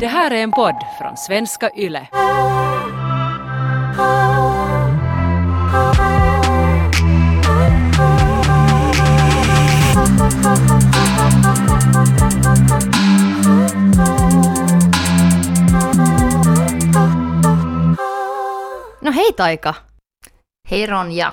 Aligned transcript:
Det 0.00 0.06
här 0.06 0.30
är 0.30 0.42
en 0.42 0.52
podd 0.52 0.76
från 0.98 1.16
svenska 1.16 1.70
YLE. 1.76 2.08
No 19.00 19.10
hej 19.10 19.32
Taika! 19.36 19.76
Hej 20.68 20.86
Ronja! 20.86 21.32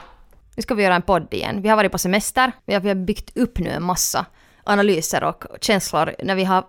Nu 0.56 0.62
ska 0.64 0.76
vi 0.76 0.84
göra 0.84 0.96
en 0.96 1.02
podd 1.02 1.34
igen. 1.34 1.62
Vi 1.62 1.70
har 1.70 1.76
varit 1.76 1.92
på 1.92 1.98
semester, 1.98 2.52
vi 2.66 2.74
har, 2.74 2.82
vi 2.82 2.88
har 2.88 2.96
byggt 2.96 3.38
upp 3.38 3.60
nu 3.60 3.70
en 3.70 3.84
massa 3.84 4.26
analyser 4.64 5.24
och 5.24 5.44
känslor 5.62 6.16
när 6.24 6.36
vi 6.36 6.44
har 6.44 6.64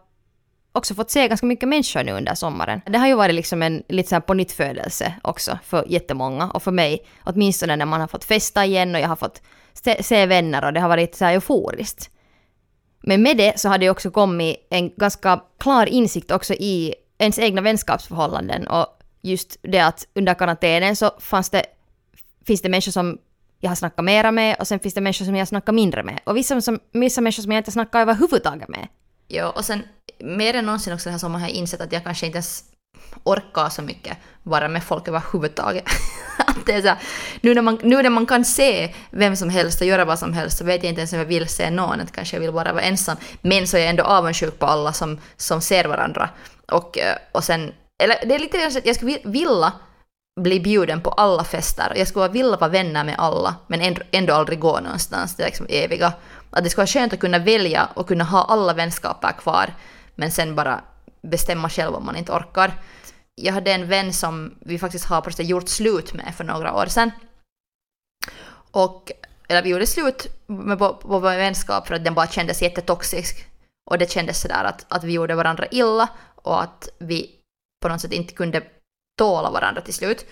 också 0.77 0.95
fått 0.95 1.11
se 1.11 1.29
ganska 1.29 1.46
mycket 1.46 1.68
människor 1.68 2.02
nu 2.02 2.12
under 2.12 2.34
sommaren. 2.34 2.80
Det 2.86 2.98
har 2.98 3.06
ju 3.06 3.14
varit 3.14 3.34
liksom 3.34 3.62
en 3.62 3.82
lite 3.89 4.08
sån 4.08 4.17
här 4.17 4.21
pånyttfödelse 4.21 5.14
också 5.22 5.58
för 5.64 5.84
jättemånga 5.89 6.50
och 6.50 6.62
för 6.62 6.72
mig 6.72 7.07
åtminstone 7.25 7.76
när 7.76 7.86
man 7.86 8.00
har 8.00 8.08
fått 8.08 8.25
festa 8.25 8.64
igen 8.64 8.94
och 8.94 9.00
jag 9.00 9.08
har 9.08 9.17
fått 9.17 9.43
se, 9.72 10.03
se 10.03 10.26
vänner 10.26 10.64
och 10.64 10.72
det 10.72 10.81
har 10.81 10.89
varit 10.89 11.14
så 11.14 11.25
här 11.25 11.32
euforiskt. 11.32 12.11
Men 13.00 13.22
med 13.22 13.36
det 13.36 13.61
så 13.61 13.68
har 13.68 13.79
det 13.79 13.90
också 13.90 14.11
kommit 14.11 14.67
en 14.70 14.90
ganska 14.96 15.40
klar 15.58 15.86
insikt 15.86 16.31
också 16.31 16.54
i 16.54 16.95
ens 17.18 17.39
egna 17.39 17.61
vänskapsförhållanden 17.61 18.67
och 18.67 18.86
just 19.22 19.58
det 19.62 19.81
att 19.81 20.06
under 20.14 20.34
karantänen 20.34 20.96
så 20.96 21.11
fanns 21.18 21.50
det, 21.50 21.67
finns 22.46 22.62
det 22.62 22.68
människor 22.68 22.93
som 22.93 23.18
jag 23.61 23.70
har 23.70 23.76
snackat 23.76 24.04
mera 24.04 24.32
med 24.32 24.56
och 24.58 24.68
sen 24.68 24.79
finns 24.79 24.95
det 24.95 25.00
människor 25.00 25.25
som 25.25 25.36
jag 25.36 25.48
snackar 25.48 25.72
mindre 25.72 26.03
med. 26.03 26.20
Och 26.25 26.36
vissa, 26.36 26.61
som, 26.61 26.81
vissa 26.93 27.20
människor 27.20 27.43
som 27.43 27.53
jag 27.53 27.61
inte 27.61 27.72
snackar 27.72 28.00
överhuvudtaget 28.00 28.68
med. 28.68 28.89
Ja, 29.29 29.50
och 29.50 29.64
sen 29.64 29.82
mer 30.18 30.54
än 30.54 30.66
någonsin 30.66 30.93
också 30.93 31.04
den 31.04 31.12
här 31.14 31.18
sommaren 31.18 31.43
har 31.43 31.48
jag 31.48 31.57
insett 31.57 31.80
att 31.80 31.93
jag 31.93 32.05
kanske 32.05 32.27
inte 32.27 32.36
ens 32.36 32.64
orkar 33.25 33.69
så 33.69 33.83
mycket 33.83 34.17
vara 34.42 34.69
med 34.69 34.84
folk 34.84 35.08
överhuvudtaget. 35.08 35.84
att 36.39 36.67
det 36.67 36.73
är 36.73 36.83
så 36.83 36.89
här, 36.89 36.98
nu, 37.41 37.55
när 37.55 37.62
man, 37.62 37.78
nu 37.83 38.03
när 38.03 38.11
man 38.11 38.27
kan 38.27 38.45
se 38.45 38.95
vem 39.11 39.36
som 39.36 39.51
helst 39.51 39.81
och 39.81 39.86
göra 39.86 40.05
vad 40.05 40.19
som 40.19 40.33
helst 40.33 40.59
så 40.59 40.64
vet 40.64 40.83
jag 40.83 40.91
inte 40.91 41.01
ens 41.01 41.12
om 41.12 41.19
jag 41.19 41.27
vill 41.27 41.48
se 41.48 41.70
någon, 41.70 42.01
att 42.01 42.12
kanske 42.12 42.36
jag 42.36 42.41
vill 42.41 42.53
bara 42.53 42.73
vara 42.73 42.83
ensam. 42.83 43.17
Men 43.41 43.67
så 43.67 43.77
är 43.77 43.81
jag 43.81 43.91
ändå 43.91 44.03
avundsjuk 44.03 44.59
på 44.59 44.67
alla 44.67 44.92
som, 44.92 45.20
som 45.36 45.61
ser 45.61 45.84
varandra. 45.84 46.31
Och, 46.73 46.98
eh, 46.98 47.17
och 47.33 47.45
sen, 47.45 47.73
eller 48.03 48.27
det 48.27 48.34
är 48.34 48.39
lite 48.39 48.70
så 48.70 48.79
att 48.79 48.86
jag 48.86 48.97
skulle 48.97 49.19
vilja 49.25 49.73
bli 50.41 50.61
bjuden 50.61 51.01
på 51.01 51.11
alla 51.11 51.45
fester. 51.45 51.92
Jag 51.97 52.08
skulle 52.08 52.29
vilja 52.29 52.56
vara 52.56 52.70
vänner 52.70 53.05
med 53.05 53.14
alla, 53.19 53.55
men 53.67 53.81
ändå, 53.81 54.03
ändå 54.11 54.34
aldrig 54.34 54.58
gå 54.58 54.81
någonstans, 54.81 55.36
det 55.36 55.42
är 55.42 55.47
liksom 55.47 55.67
eviga. 55.69 56.12
Att 56.57 56.65
det 56.65 56.71
skulle 56.71 56.83
vara 56.83 56.87
skönt 56.87 57.12
att 57.12 57.21
kunna 57.21 57.39
välja 57.39 57.89
och 57.95 58.09
kunna 58.09 58.25
ha 58.25 58.45
alla 58.45 58.75
vänskaper 58.75 59.33
kvar, 59.33 59.75
men 60.15 60.31
sen 60.31 60.55
bara 60.55 60.81
bestämma 61.23 61.69
själv 61.71 61.95
om 61.95 62.07
man 62.07 62.17
inte 62.17 62.33
orkar. 62.33 62.73
Jag 63.35 63.53
hade 63.53 63.73
en 63.73 63.89
vän 63.89 64.13
som 64.13 64.55
vi 64.61 64.79
faktiskt 64.79 65.05
har 65.05 65.43
gjort 65.43 65.69
slut 65.69 66.15
med 66.15 66.35
för 66.37 66.45
några 66.45 66.75
år 66.75 66.87
sedan. 66.87 67.11
Och, 68.71 69.13
eller 69.48 69.63
vi 69.63 69.69
gjorde 69.69 69.87
slut 69.87 70.27
med 70.47 70.79
vår, 70.79 70.97
vår 71.03 71.21
vänskap 71.21 71.87
för 71.87 71.95
att 71.95 72.05
den 72.05 72.15
bara 72.15 72.27
kändes 72.27 72.63
jättetoxisk. 72.63 73.47
Och 73.91 73.98
det 73.98 74.11
kändes 74.11 74.41
sådär 74.41 74.65
att, 74.65 74.87
att 74.89 75.05
vi 75.05 75.13
gjorde 75.13 75.35
varandra 75.35 75.67
illa 75.70 76.09
och 76.35 76.63
att 76.63 76.89
vi 76.98 77.31
på 77.83 77.89
något 77.89 78.01
sätt 78.01 78.13
inte 78.13 78.35
kunde 78.35 78.63
tåla 79.19 79.51
varandra 79.51 79.81
till 79.81 79.95
slut. 79.95 80.27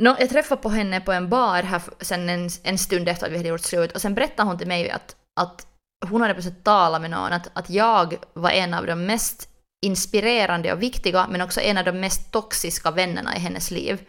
No, 0.00 0.16
jag 0.18 0.30
träffade 0.30 0.62
på 0.62 0.68
henne 0.68 1.00
på 1.00 1.12
en 1.12 1.28
bar 1.28 1.62
här 1.62 1.82
sen 2.00 2.28
en, 2.28 2.50
en 2.62 2.78
stund 2.78 3.08
efter 3.08 3.26
att 3.26 3.32
vi 3.32 3.36
hade 3.36 3.48
gjort 3.48 3.60
slut 3.60 3.92
och 3.92 4.00
sen 4.00 4.14
berättade 4.14 4.48
hon 4.48 4.58
till 4.58 4.68
mig 4.68 4.90
att, 4.90 5.16
att 5.36 5.66
hon 6.08 6.20
hade 6.20 6.34
plötsligt 6.34 6.64
talat 6.64 7.00
med 7.00 7.10
någon 7.10 7.32
att, 7.32 7.50
att 7.52 7.70
jag 7.70 8.16
var 8.32 8.50
en 8.50 8.74
av 8.74 8.86
de 8.86 9.06
mest 9.06 9.48
inspirerande 9.86 10.72
och 10.72 10.82
viktiga 10.82 11.26
men 11.30 11.40
också 11.40 11.60
en 11.60 11.78
av 11.78 11.84
de 11.84 11.92
mest 11.92 12.32
toxiska 12.32 12.90
vännerna 12.90 13.36
i 13.36 13.38
hennes 13.38 13.70
liv. 13.70 14.00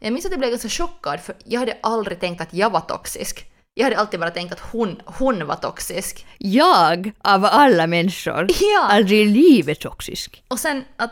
Jag 0.00 0.12
minns 0.12 0.26
att 0.26 0.30
jag 0.30 0.38
blev 0.38 0.50
ganska 0.50 0.68
chockad 0.68 1.20
för 1.20 1.34
jag 1.44 1.60
hade 1.60 1.78
aldrig 1.82 2.20
tänkt 2.20 2.40
att 2.40 2.54
jag 2.54 2.70
var 2.70 2.80
toxisk. 2.80 3.50
Jag 3.74 3.84
hade 3.84 3.98
alltid 3.98 4.20
bara 4.20 4.30
tänkt 4.30 4.52
att 4.52 4.60
hon, 4.60 5.02
hon 5.04 5.46
var 5.46 5.56
toxisk. 5.56 6.26
Jag, 6.38 7.12
av 7.20 7.44
alla 7.44 7.86
människor, 7.86 8.46
Ja. 8.60 8.86
aldrig 8.90 9.20
i 9.20 9.24
livet 9.24 9.80
toxisk. 9.80 10.42
Och 10.48 10.58
sen 10.58 10.84
att 10.96 11.10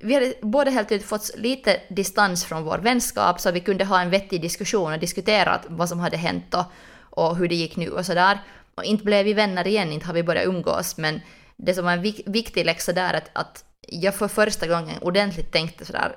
vi 0.00 0.14
hade 0.14 0.34
båda 0.42 0.70
helt 0.70 0.88
tydligt 0.88 1.08
fått 1.08 1.30
lite 1.36 1.80
distans 1.90 2.44
från 2.44 2.64
vår 2.64 2.78
vänskap 2.78 3.40
så 3.40 3.48
att 3.48 3.54
vi 3.54 3.60
kunde 3.60 3.84
ha 3.84 4.00
en 4.00 4.10
vettig 4.10 4.40
diskussion 4.42 4.92
och 4.92 4.98
diskutera 4.98 5.60
vad 5.68 5.88
som 5.88 6.00
hade 6.00 6.16
hänt 6.16 6.54
och, 6.54 6.64
och 7.00 7.36
hur 7.36 7.48
det 7.48 7.54
gick 7.54 7.76
nu 7.76 7.88
och 7.88 8.06
sådär. 8.06 8.38
Och 8.74 8.84
inte 8.84 9.04
blev 9.04 9.24
vi 9.24 9.32
vänner 9.32 9.66
igen, 9.66 9.92
inte 9.92 10.06
har 10.06 10.14
vi 10.14 10.22
börjat 10.22 10.46
umgås, 10.46 10.96
men 10.96 11.20
det 11.56 11.74
som 11.74 11.84
var 11.84 11.92
en 11.92 12.02
vik- 12.02 12.22
viktig 12.26 12.66
läxa 12.66 12.92
där 12.92 13.14
att, 13.14 13.30
att 13.32 13.64
jag 13.88 14.14
för 14.14 14.28
första 14.28 14.66
gången 14.66 15.02
ordentligt 15.02 15.52
tänkte 15.52 15.84
sådär 15.84 16.16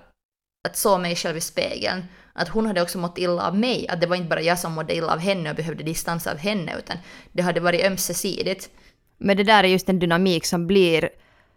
att 0.65 0.77
så 0.77 0.97
mig 0.97 1.15
själv 1.15 1.37
i 1.37 1.41
spegeln. 1.41 2.05
Att 2.33 2.47
hon 2.47 2.65
hade 2.65 2.81
också 2.81 2.97
mått 2.97 3.17
illa 3.17 3.47
av 3.47 3.57
mig, 3.57 3.87
att 3.87 4.01
det 4.01 4.07
var 4.07 4.15
inte 4.15 4.29
bara 4.29 4.41
jag 4.41 4.59
som 4.59 4.73
mådde 4.73 4.95
illa 4.95 5.13
av 5.13 5.19
henne 5.19 5.49
och 5.49 5.55
behövde 5.55 5.83
distans 5.83 6.27
av 6.27 6.37
henne, 6.37 6.75
utan 6.77 6.97
det 7.31 7.43
hade 7.43 7.59
varit 7.59 7.85
ömsesidigt. 7.85 8.69
Men 9.17 9.37
det 9.37 9.43
där 9.43 9.63
är 9.63 9.67
just 9.67 9.89
en 9.89 9.99
dynamik 9.99 10.45
som 10.45 10.67
blir, 10.67 11.09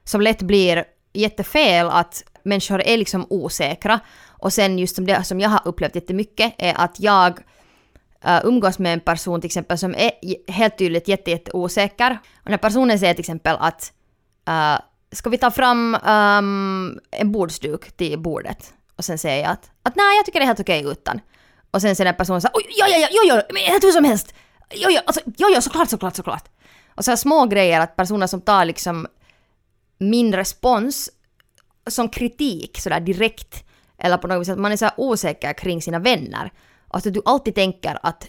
som 0.05 0.21
lätt 0.21 0.43
blir 0.43 0.85
jättefel 1.13 1.87
att 1.91 2.25
människor 2.43 2.83
är 2.83 2.97
liksom 2.97 3.27
osäkra. 3.31 4.01
Och 4.27 4.53
sen 4.53 4.79
just 4.79 4.97
som 4.97 5.07
det 5.07 5.25
som 5.25 5.41
jag 5.41 5.49
har 5.49 5.61
upplevt 5.65 5.95
jättemycket 5.95 6.55
är 6.59 6.75
att 6.77 7.01
jag 7.01 7.39
uh, 8.27 8.41
umgås 8.45 8.79
med 8.79 8.93
en 8.93 9.01
person 9.01 9.41
till 9.41 9.49
exempel 9.49 9.79
som 9.79 9.95
är 9.95 10.13
helt 10.53 10.79
tydligt 10.79 11.09
jätte, 11.09 11.31
jätte 11.31 11.51
osäker. 11.53 12.19
Och 12.45 12.51
när 12.51 12.59
personen 12.59 12.99
säger 12.99 13.15
till 13.15 13.21
exempel 13.21 13.57
att 13.61 13.93
uh, 14.49 14.79
ska 15.13 15.31
vi 15.31 15.39
ta 15.39 15.51
fram 15.51 15.95
um, 15.95 17.01
en 17.11 17.33
bordsduk 17.33 17.97
till 17.97 18.19
bordet? 18.19 18.73
Och 18.97 19.05
sen 19.05 19.19
säger 19.19 19.43
jag 19.43 19.53
att, 19.53 19.71
att 19.83 19.97
nej, 19.97 20.17
jag 20.17 20.27
tycker 20.27 20.41
det 20.41 20.45
är 20.45 20.47
helt 20.47 20.61
okej 20.61 20.85
utan. 20.87 21.21
Och 21.71 21.83
sen 21.83 21.97
säger 21.97 22.05
den 22.05 22.17
personen 22.17 22.41
så 22.41 22.49
här, 22.49 22.57
oj, 22.57 22.67
ja, 22.69 22.87
ja, 22.89 22.99
ja, 22.99 23.09
ja, 23.11 23.37
ja, 23.37 23.43
men 23.53 23.63
helt 23.63 23.85
hur 23.85 23.93
som 23.93 24.05
helst. 24.05 24.35
Jo, 24.75 24.89
jo, 24.91 25.01
alltså, 25.07 25.21
jo, 25.37 25.49
jo, 25.55 25.61
såklart, 25.61 25.89
såklart, 25.89 26.17
såklart. 26.17 26.49
Och 26.95 27.05
så 27.05 27.11
här 27.11 27.17
små 27.17 27.47
grejer 27.47 27.81
att 27.81 27.97
personer 27.97 28.27
som 28.27 28.41
tar 28.41 28.65
liksom 28.65 29.07
min 29.99 30.35
respons 30.35 31.11
som 31.87 32.09
kritik 32.09 32.81
sådär 32.81 33.01
direkt 33.01 33.65
eller 33.99 34.17
på 34.17 34.29
något 34.29 34.41
vis 34.41 34.49
att 34.49 34.59
man 34.59 34.73
är 34.73 34.77
så 34.77 34.85
här 34.85 34.95
osäker 34.97 35.53
kring 35.53 35.83
sina 35.83 35.99
vänner. 35.99 36.53
Att 36.89 37.05
du 37.05 37.23
alltid 37.25 37.55
tänker 37.55 37.99
att 38.03 38.29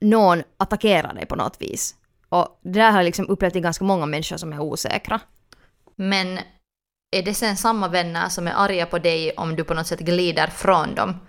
någon 0.00 0.42
attackerar 0.56 1.14
dig 1.14 1.26
på 1.26 1.36
något 1.36 1.56
vis. 1.60 1.94
Och 2.28 2.60
det 2.62 2.78
där 2.78 2.90
har 2.90 2.98
jag 2.98 3.04
liksom 3.04 3.28
upplevt 3.28 3.56
i 3.56 3.60
ganska 3.60 3.84
många 3.84 4.06
människor 4.06 4.36
som 4.36 4.52
är 4.52 4.60
osäkra. 4.60 5.20
Men 5.96 6.38
är 7.10 7.22
det 7.22 7.34
sen 7.34 7.56
samma 7.56 7.88
vänner 7.88 8.28
som 8.28 8.48
är 8.48 8.52
arga 8.56 8.86
på 8.86 8.98
dig 8.98 9.32
om 9.36 9.56
du 9.56 9.64
på 9.64 9.74
något 9.74 9.86
sätt 9.86 10.00
glider 10.00 10.46
från 10.46 10.94
dem? 10.94 11.20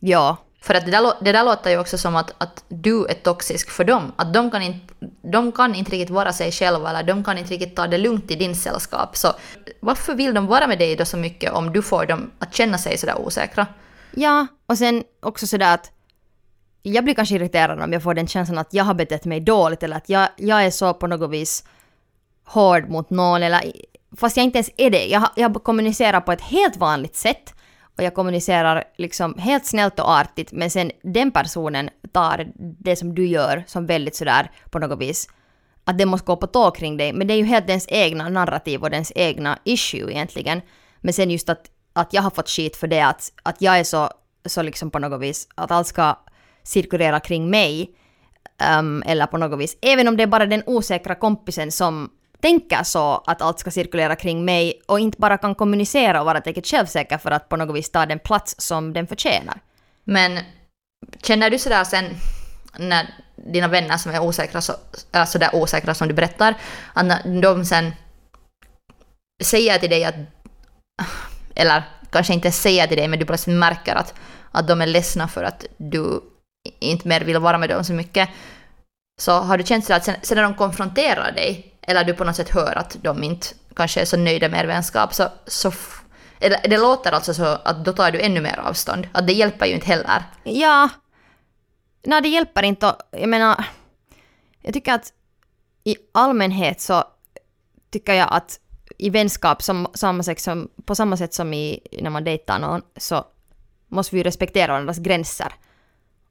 Ja, 0.00 0.36
För 0.60 0.74
att 0.74 0.84
det 0.84 0.90
där, 0.90 1.12
det 1.24 1.32
där 1.32 1.44
låter 1.44 1.70
ju 1.70 1.78
också 1.78 1.98
som 1.98 2.16
att, 2.16 2.34
att 2.38 2.64
du 2.68 3.06
är 3.06 3.14
toxisk 3.14 3.70
för 3.70 3.84
dem. 3.84 4.12
Att 4.16 4.34
de 4.34 4.50
kan, 4.50 4.62
inte, 4.62 4.94
de 5.32 5.52
kan 5.52 5.74
inte 5.74 5.90
riktigt 5.90 6.10
vara 6.10 6.32
sig 6.32 6.52
själva 6.52 6.90
eller 6.90 7.02
de 7.02 7.24
kan 7.24 7.38
inte 7.38 7.50
riktigt 7.50 7.76
ta 7.76 7.86
det 7.86 7.98
lugnt 7.98 8.30
i 8.30 8.34
din 8.34 8.56
sällskap. 8.56 9.16
Så 9.16 9.32
varför 9.80 10.14
vill 10.14 10.34
de 10.34 10.46
vara 10.46 10.66
med 10.66 10.78
dig 10.78 10.96
då 10.96 11.04
så 11.04 11.16
mycket 11.16 11.52
om 11.52 11.72
du 11.72 11.82
får 11.82 12.06
dem 12.06 12.30
att 12.38 12.54
känna 12.54 12.78
sig 12.78 12.98
sådär 12.98 13.18
osäkra? 13.18 13.66
Ja, 14.10 14.46
och 14.66 14.78
sen 14.78 15.04
också 15.22 15.46
sådär 15.46 15.74
att 15.74 15.92
jag 16.82 17.04
blir 17.04 17.14
kanske 17.14 17.34
irriterad 17.34 17.80
om 17.80 17.92
jag 17.92 18.02
får 18.02 18.14
den 18.14 18.26
känslan 18.26 18.58
att 18.58 18.74
jag 18.74 18.84
har 18.84 18.94
betett 18.94 19.24
mig 19.24 19.40
dåligt 19.40 19.82
eller 19.82 19.96
att 19.96 20.08
jag, 20.08 20.28
jag 20.36 20.64
är 20.64 20.70
så 20.70 20.94
på 20.94 21.06
något 21.06 21.30
vis 21.30 21.64
hård 22.44 22.88
mot 22.88 23.10
någon 23.10 23.42
eller 23.42 23.72
fast 24.16 24.36
jag 24.36 24.44
inte 24.44 24.58
ens 24.58 24.70
är 24.76 24.90
det. 24.90 25.06
Jag, 25.06 25.28
jag 25.36 25.64
kommunicerar 25.64 26.20
på 26.20 26.32
ett 26.32 26.40
helt 26.40 26.76
vanligt 26.76 27.16
sätt 27.16 27.54
och 27.96 28.02
jag 28.04 28.14
kommunicerar 28.14 28.84
liksom 28.96 29.38
helt 29.38 29.66
snällt 29.66 30.00
och 30.00 30.10
artigt 30.10 30.52
men 30.52 30.70
sen 30.70 30.90
den 31.02 31.30
personen 31.30 31.90
tar 32.12 32.46
det 32.56 32.96
som 32.96 33.14
du 33.14 33.26
gör 33.26 33.64
som 33.66 33.86
väldigt 33.86 34.16
sådär 34.16 34.50
på 34.70 34.78
något 34.78 35.00
vis 35.00 35.28
att 35.88 35.98
det 35.98 36.06
måste 36.06 36.26
gå 36.26 36.36
på 36.36 36.46
tå 36.46 36.70
kring 36.70 36.96
dig. 36.96 37.12
Men 37.12 37.26
det 37.26 37.34
är 37.34 37.38
ju 37.38 37.44
helt 37.44 37.68
ens 37.68 37.86
egna 37.88 38.28
narrativ 38.28 38.82
och 38.82 38.92
ens 38.92 39.12
egna 39.14 39.58
issue 39.64 40.12
egentligen. 40.12 40.60
Men 41.00 41.12
sen 41.12 41.30
just 41.30 41.48
att, 41.48 41.62
att 41.92 42.12
jag 42.12 42.22
har 42.22 42.30
fått 42.30 42.48
skit 42.48 42.76
för 42.76 42.86
det 42.86 43.00
att, 43.00 43.32
att 43.42 43.62
jag 43.62 43.78
är 43.78 43.84
så, 43.84 44.10
så 44.46 44.62
liksom 44.62 44.90
på 44.90 44.98
något 44.98 45.20
vis 45.20 45.48
att 45.54 45.70
allt 45.70 45.86
ska 45.86 46.16
cirkulera 46.68 47.20
kring 47.20 47.50
mig. 47.50 47.90
Um, 48.78 49.02
eller 49.06 49.26
på 49.26 49.38
något 49.38 49.58
vis, 49.58 49.76
även 49.82 50.08
om 50.08 50.16
det 50.16 50.22
är 50.22 50.26
bara 50.26 50.46
den 50.46 50.62
osäkra 50.66 51.14
kompisen 51.14 51.72
som 51.72 52.10
tänker 52.40 52.82
så 52.82 53.22
att 53.26 53.42
allt 53.42 53.58
ska 53.58 53.70
cirkulera 53.70 54.16
kring 54.16 54.44
mig 54.44 54.82
och 54.86 55.00
inte 55.00 55.18
bara 55.18 55.38
kan 55.38 55.54
kommunicera 55.54 56.20
och 56.20 56.26
vara 56.26 56.40
tillräckligt 56.40 56.66
självsäker 56.66 57.18
för 57.18 57.30
att 57.30 57.48
på 57.48 57.56
något 57.56 57.76
vis 57.76 57.90
ta 57.90 58.06
den 58.06 58.18
plats 58.18 58.54
som 58.58 58.92
den 58.92 59.06
förtjänar. 59.06 59.60
Men 60.04 60.38
känner 61.22 61.50
du 61.50 61.58
sådär 61.58 61.84
sen 61.84 62.04
när 62.78 63.14
dina 63.36 63.68
vänner 63.68 63.96
som 63.96 64.12
är 64.12 64.22
osäkra, 64.22 64.60
så, 64.60 64.72
är 65.12 65.24
sådär 65.24 65.50
osäkra 65.52 65.94
som 65.94 66.08
du 66.08 66.14
berättar, 66.14 66.54
att 66.92 67.06
när 67.06 67.42
de 67.42 67.64
sen 67.64 67.92
säger 69.42 69.78
till 69.78 69.90
dig 69.90 70.04
att, 70.04 70.14
eller 71.54 71.82
kanske 72.10 72.34
inte 72.34 72.50
säger 72.50 72.86
till 72.86 72.96
dig 72.96 73.08
men 73.08 73.18
du 73.18 73.26
plötsligt 73.26 73.56
märker 73.56 73.94
att, 73.94 74.14
att 74.52 74.68
de 74.68 74.80
är 74.80 74.86
ledsna 74.86 75.28
för 75.28 75.44
att 75.44 75.64
du 75.76 76.20
inte 76.78 77.08
mer 77.08 77.20
vill 77.20 77.38
vara 77.38 77.58
med 77.58 77.68
dem 77.68 77.84
så 77.84 77.92
mycket, 77.92 78.28
så 79.20 79.32
har 79.32 79.58
du 79.58 79.64
känt 79.64 79.84
så 79.84 79.94
att 79.94 80.04
sen, 80.04 80.14
sen 80.22 80.36
när 80.36 80.42
de 80.42 80.54
konfronterar 80.54 81.32
dig, 81.32 81.74
eller 81.82 82.04
du 82.04 82.14
på 82.14 82.24
något 82.24 82.36
sätt 82.36 82.50
hör 82.50 82.78
att 82.78 82.96
de 83.02 83.24
inte 83.24 83.46
kanske 83.76 84.00
är 84.00 84.04
så 84.04 84.16
nöjda 84.16 84.48
med 84.48 84.60
er 84.60 84.66
vänskap, 84.66 85.14
så, 85.14 85.28
så 85.46 85.72
Eller 86.40 86.68
det 86.68 86.78
låter 86.78 87.12
alltså 87.12 87.34
så 87.34 87.44
att 87.44 87.84
då 87.84 87.92
tar 87.92 88.10
du 88.10 88.20
ännu 88.20 88.40
mer 88.40 88.58
avstånd. 88.58 89.08
Att 89.12 89.26
det 89.26 89.32
hjälper 89.32 89.66
ju 89.66 89.74
inte 89.74 89.86
heller. 89.86 90.22
Ja. 90.44 90.88
Nej, 92.06 92.22
det 92.22 92.28
hjälper 92.28 92.62
inte. 92.62 92.86
och 92.86 92.96
Jag 93.10 93.28
menar, 93.28 93.64
jag 94.62 94.74
tycker 94.74 94.92
att 94.92 95.12
i 95.84 95.96
allmänhet 96.12 96.80
så 96.80 97.04
tycker 97.90 98.14
jag 98.14 98.28
att 98.30 98.60
i 98.98 99.10
vänskap 99.10 99.62
som, 99.62 99.86
samma 99.94 100.22
sätt 100.22 100.40
som, 100.40 100.68
på 100.84 100.94
samma 100.94 101.16
sätt 101.16 101.34
som 101.34 101.54
i, 101.54 101.80
när 102.02 102.10
man 102.10 102.24
dejtar 102.24 102.58
någon 102.58 102.82
så 102.96 103.24
måste 103.88 104.14
vi 104.14 104.18
ju 104.18 104.24
respektera 104.24 104.72
varandras 104.72 104.98
gränser 104.98 105.52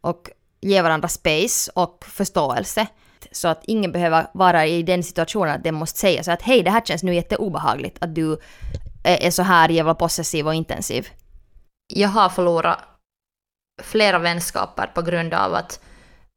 och 0.02 0.30
ge 0.62 0.82
varandra 0.82 1.08
space 1.08 1.72
och 1.76 2.06
förståelse. 2.08 2.88
Så 3.32 3.48
att 3.48 3.62
ingen 3.64 3.92
behöver 3.92 4.28
vara 4.34 4.66
i 4.66 4.84
den 4.84 5.04
situationen 5.04 5.56
att 5.56 5.64
den 5.64 5.76
måste 5.76 6.00
säga 6.00 6.24
så 6.24 6.32
att 6.32 6.42
hej 6.42 6.64
det 6.64 6.72
här 6.72 6.82
känns 6.82 7.04
nu 7.04 7.16
jätteobehagligt 7.16 7.98
att 8.02 8.16
du 8.16 8.34
eh, 9.04 9.26
är 9.26 9.32
så 9.32 9.44
här 9.44 9.70
jävla 9.70 9.96
possessiv 9.96 10.48
och 10.48 10.56
intensiv. 10.56 11.08
Jag 11.94 12.10
har 12.10 12.30
förlorat 12.30 12.80
flera 13.84 14.20
vänskaper 14.20 14.92
på 14.96 15.02
grund 15.02 15.34
av 15.34 15.54
att, 15.54 15.80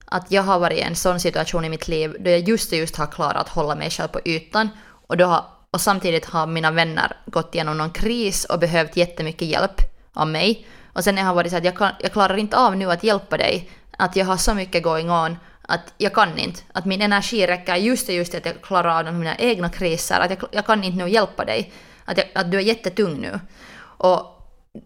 att 0.07 0.33
jag 0.33 0.43
har 0.43 0.59
varit 0.59 0.79
i 0.79 0.81
en 0.81 0.97
sån 0.97 1.21
situation 1.21 1.65
i 1.65 1.69
mitt 1.69 1.89
liv 1.89 2.17
då 2.21 2.31
jag 2.31 2.49
just 2.49 2.73
och 2.73 2.79
just 2.79 2.97
har 2.97 3.07
klarat 3.07 3.37
att 3.37 3.49
hålla 3.49 3.75
mig 3.75 3.91
själv 3.91 4.09
på 4.09 4.21
ytan 4.25 4.69
och, 5.07 5.17
då 5.17 5.25
har, 5.25 5.45
och 5.71 5.81
samtidigt 5.81 6.25
har 6.25 6.47
mina 6.47 6.71
vänner 6.71 7.17
gått 7.27 7.55
igenom 7.55 7.79
någon 7.79 7.91
kris 7.91 8.45
och 8.45 8.59
behövt 8.59 8.97
jättemycket 8.97 9.49
hjälp 9.49 9.81
av 10.13 10.29
mig. 10.29 10.67
Och 10.93 11.05
sen 11.05 11.19
har 11.19 11.25
jag 11.25 11.35
varit 11.35 11.51
så 11.51 11.57
att 11.57 11.65
jag, 11.65 11.77
kan, 11.77 11.93
jag 12.01 12.13
klarar 12.13 12.37
inte 12.37 12.57
av 12.57 12.77
nu 12.77 12.91
att 12.91 13.05
hjälpa 13.05 13.37
dig, 13.37 13.71
att 13.99 14.17
jag 14.17 14.27
har 14.27 14.37
så 14.37 14.55
mycket 14.55 14.83
going 14.83 15.11
on 15.11 15.37
att 15.71 15.95
jag 15.99 16.15
kan 16.15 16.39
inte. 16.39 16.61
Att 16.73 16.85
min 16.85 17.03
energi 17.03 17.47
räcker 17.47 17.77
just 17.77 18.09
och 18.09 18.15
just 18.15 18.31
till 18.31 18.39
att 18.39 18.47
jag 18.47 18.63
klarar 18.63 19.09
av 19.09 19.15
mina 19.15 19.37
egna 19.37 19.69
kriser, 19.69 20.21
att 20.21 20.31
jag, 20.31 20.39
jag 20.51 20.67
kan 20.67 20.85
inte 20.85 21.05
nu 21.05 21.11
hjälpa 21.11 21.45
dig. 21.45 21.73
Att, 22.05 22.19
jag, 22.19 22.27
att 22.35 22.51
du 22.51 22.59
är 22.59 22.63
jättetung 22.63 23.21
nu. 23.21 23.41
Och 23.81 24.41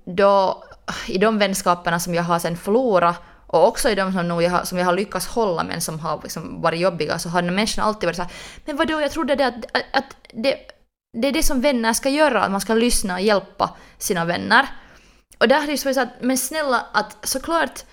då, 0.04 0.64
i 1.06 1.18
de 1.18 1.38
vänskaperna 1.38 2.00
som 2.00 2.14
jag 2.14 2.22
har 2.22 2.38
sen 2.38 2.56
förlorat 2.56 3.16
och 3.46 3.68
också 3.68 3.90
i 3.90 3.94
de 3.94 4.12
som, 4.12 4.28
nog 4.28 4.42
jag 4.42 4.50
har, 4.50 4.64
som 4.64 4.78
jag 4.78 4.84
har 4.84 4.92
lyckats 4.92 5.26
hålla 5.26 5.64
men 5.64 5.80
som 5.80 6.00
har 6.00 6.20
liksom 6.22 6.62
varit 6.62 6.80
jobbiga 6.80 7.18
så 7.18 7.28
har 7.28 7.42
den 7.42 7.54
människan 7.54 7.84
alltid 7.84 8.06
varit 8.06 8.16
så 8.16 8.22
här, 8.22 8.32
men 8.64 8.76
vadå, 8.76 9.00
jag 9.00 9.10
trodde 9.10 9.34
det 9.34 9.46
att, 9.46 9.54
att, 9.54 9.84
att 9.92 10.16
det, 10.32 10.56
det 11.12 11.28
är 11.28 11.32
det 11.32 11.42
som 11.42 11.60
vänner 11.60 11.92
ska 11.92 12.08
göra, 12.08 12.42
att 12.42 12.50
man 12.50 12.60
ska 12.60 12.74
lyssna 12.74 13.14
och 13.14 13.20
hjälpa 13.20 13.70
sina 13.98 14.24
vänner. 14.24 14.66
Och 15.44 15.48
där 15.48 15.62
är 15.62 15.66
det 15.66 15.94
så 15.94 16.00
att, 16.00 16.08
men 16.20 16.38
snälla, 16.38 16.86
att 16.92 17.28
såklart 17.28 17.84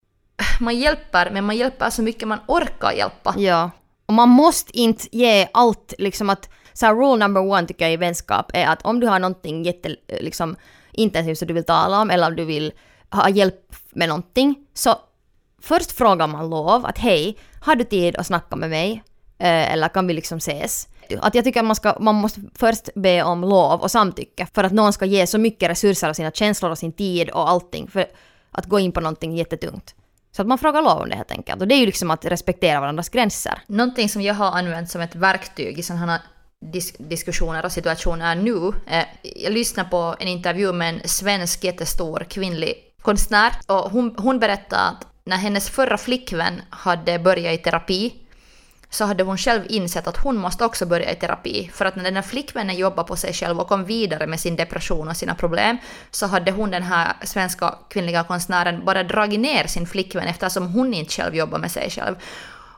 man 0.60 0.78
hjälper, 0.78 1.30
men 1.30 1.44
man 1.44 1.56
hjälper 1.56 1.90
så 1.90 2.02
mycket 2.02 2.28
man 2.28 2.38
orkar 2.46 2.92
hjälpa. 2.92 3.34
Ja. 3.36 3.70
Och 4.06 4.14
man 4.14 4.28
måste 4.28 4.78
inte 4.78 5.16
ge 5.16 5.48
allt, 5.52 5.94
liksom 5.98 6.30
att 6.30 6.48
så 6.72 6.86
här, 6.86 6.94
rule 6.94 7.16
number 7.16 7.40
one 7.40 7.66
tycker 7.66 7.84
jag 7.84 7.92
i 7.92 7.96
vänskap 7.96 8.50
är 8.54 8.66
att 8.66 8.82
om 8.82 9.00
du 9.00 9.06
har 9.06 9.18
någonting 9.18 9.64
jätte, 9.64 9.96
liksom, 10.20 10.56
intensivt 10.92 11.38
som 11.38 11.48
du 11.48 11.54
vill 11.54 11.64
tala 11.64 12.00
om 12.00 12.10
eller 12.10 12.26
om 12.26 12.36
du 12.36 12.44
vill 12.44 12.72
ha 13.10 13.28
hjälp 13.28 13.74
med 13.90 14.08
någonting 14.08 14.56
så 14.74 14.94
först 15.62 15.92
frågar 15.92 16.26
man 16.26 16.50
lov 16.50 16.86
att 16.86 16.98
hej, 16.98 17.38
har 17.60 17.76
du 17.76 17.84
tid 17.84 18.16
att 18.16 18.26
snacka 18.26 18.56
med 18.56 18.70
mig? 18.70 19.02
Eh, 19.42 19.72
eller 19.72 19.88
kan 19.88 20.06
vi 20.06 20.14
liksom 20.14 20.38
ses? 20.38 20.88
Att 21.20 21.34
jag 21.34 21.44
tycker 21.44 21.60
att 21.60 21.66
man, 21.66 21.76
ska, 21.76 21.96
man 22.00 22.14
måste 22.14 22.40
först 22.54 22.88
be 22.94 23.22
om 23.22 23.40
lov 23.40 23.80
och 23.80 23.90
samtycke 23.90 24.46
för 24.54 24.64
att 24.64 24.72
någon 24.72 24.92
ska 24.92 25.04
ge 25.04 25.26
så 25.26 25.38
mycket 25.38 25.70
resurser 25.70 26.08
och 26.08 26.16
sina 26.16 26.30
känslor 26.30 26.70
och 26.70 26.78
sin 26.78 26.92
tid 26.92 27.30
och 27.30 27.50
allting 27.50 27.88
för 27.88 28.06
att 28.50 28.66
gå 28.66 28.78
in 28.78 28.92
på 28.92 29.00
någonting 29.00 29.36
jättetungt. 29.36 29.94
Så 30.36 30.42
att 30.42 30.48
man 30.48 30.58
frågar 30.58 30.82
lov 30.82 30.98
om 30.98 31.08
det 31.08 31.16
helt 31.16 31.30
enkelt. 31.30 31.60
Och 31.60 31.68
det 31.68 31.74
är 31.74 31.78
ju 31.78 31.86
liksom 31.86 32.10
att 32.10 32.24
respektera 32.24 32.80
varandras 32.80 33.08
gränser. 33.08 33.58
Någonting 33.66 34.08
som 34.08 34.22
jag 34.22 34.34
har 34.34 34.58
använt 34.58 34.90
som 34.90 35.00
ett 35.00 35.14
verktyg 35.14 35.78
i 35.78 35.82
sådana 35.82 36.06
här 36.06 36.20
diskussioner 36.98 37.64
och 37.64 37.72
situationer 37.72 38.34
nu. 38.34 38.72
Eh, 38.86 39.04
jag 39.22 39.52
lyssnade 39.52 39.88
på 39.88 40.16
en 40.18 40.28
intervju 40.28 40.72
med 40.72 40.94
en 40.94 41.08
svensk 41.08 41.64
jättestor 41.64 42.26
kvinnlig 42.28 42.74
konstnär 43.02 43.52
och 43.66 43.90
hon, 43.90 44.14
hon 44.18 44.38
berättade 44.38 44.82
att 44.82 45.06
när 45.24 45.36
hennes 45.36 45.70
förra 45.70 45.98
flickvän 45.98 46.62
hade 46.70 47.18
börjat 47.18 47.60
i 47.60 47.62
terapi 47.62 48.22
så 48.92 49.04
hade 49.04 49.24
hon 49.24 49.38
själv 49.38 49.62
insett 49.68 50.06
att 50.06 50.16
hon 50.16 50.36
måste 50.36 50.64
också 50.64 50.86
börja 50.86 51.12
i 51.12 51.14
terapi. 51.14 51.70
För 51.74 51.84
att 51.84 51.96
när 51.96 52.04
den 52.04 52.14
här 52.14 52.22
flickvännen 52.22 52.76
jobbade 52.76 53.08
på 53.08 53.16
sig 53.16 53.32
själv 53.32 53.60
och 53.60 53.68
kom 53.68 53.84
vidare 53.84 54.26
med 54.26 54.40
sin 54.40 54.56
depression 54.56 55.08
och 55.08 55.16
sina 55.16 55.34
problem 55.34 55.78
så 56.10 56.26
hade 56.26 56.50
hon, 56.52 56.70
den 56.70 56.82
här 56.82 57.12
svenska 57.22 57.74
kvinnliga 57.88 58.24
konstnären, 58.24 58.84
bara 58.84 59.02
dragit 59.02 59.40
ner 59.40 59.66
sin 59.66 59.86
flickvän 59.86 60.26
eftersom 60.28 60.72
hon 60.72 60.94
inte 60.94 61.12
själv 61.12 61.34
jobbar 61.34 61.58
med 61.58 61.70
sig 61.70 61.90
själv. 61.90 62.16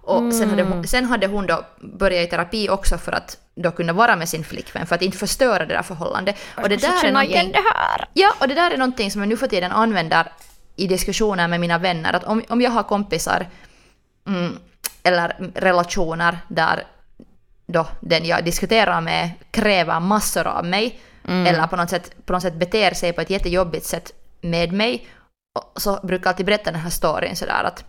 Och 0.02 0.18
mm. 0.18 0.32
sen, 0.32 0.50
hade 0.50 0.62
hon, 0.62 0.86
sen 0.86 1.04
hade 1.04 1.26
hon 1.26 1.46
då 1.46 1.64
börjat 1.80 2.28
i 2.28 2.30
terapi 2.30 2.68
också 2.68 2.98
för 2.98 3.12
att 3.12 3.38
då 3.54 3.70
kunna 3.70 3.92
vara 3.92 4.16
med 4.16 4.28
sin 4.28 4.44
flickvän, 4.44 4.86
för 4.86 4.94
att 4.94 5.02
inte 5.02 5.18
förstöra 5.18 5.66
det 5.66 5.74
där 5.74 5.82
förhållandet. 5.82 6.36
Och 6.56 6.68
det 6.68 6.76
där 6.76 7.04
är 7.04 7.12
någonting, 7.12 7.52
det 7.52 7.62
här. 7.74 8.08
Ja, 8.12 8.34
och 8.40 8.48
det 8.48 8.54
där 8.54 8.70
är 8.70 8.76
någonting 8.76 9.10
som 9.10 9.20
jag 9.20 9.28
nu 9.28 9.36
för 9.36 9.46
tiden 9.46 9.72
använder 9.72 10.32
i 10.76 10.86
diskussioner 10.86 11.48
med 11.48 11.60
mina 11.60 11.78
vänner. 11.78 12.12
Att 12.12 12.24
om, 12.24 12.42
om 12.48 12.60
jag 12.60 12.70
har 12.70 12.82
kompisar 12.82 13.46
mm, 14.26 14.58
eller 15.04 15.50
relationer 15.54 16.38
där 16.48 16.86
då 17.66 17.86
den 18.00 18.24
jag 18.24 18.44
diskuterar 18.44 19.00
med 19.00 19.30
kräver 19.50 20.00
massor 20.00 20.46
av 20.46 20.64
mig 20.64 21.00
mm. 21.28 21.46
eller 21.46 21.66
på 21.66 21.76
något, 21.76 21.90
sätt, 21.90 22.26
på 22.26 22.32
något 22.32 22.42
sätt 22.42 22.54
beter 22.54 22.94
sig 22.94 23.12
på 23.12 23.20
ett 23.20 23.30
jättejobbigt 23.30 23.86
sätt 23.86 24.12
med 24.40 24.72
mig 24.72 25.06
så 25.76 26.00
brukar 26.02 26.24
jag 26.24 26.32
alltid 26.32 26.46
berätta 26.46 26.70
den 26.70 26.80
här 26.80 26.90
storyn 26.90 27.36
sådär 27.36 27.64
att 27.64 27.84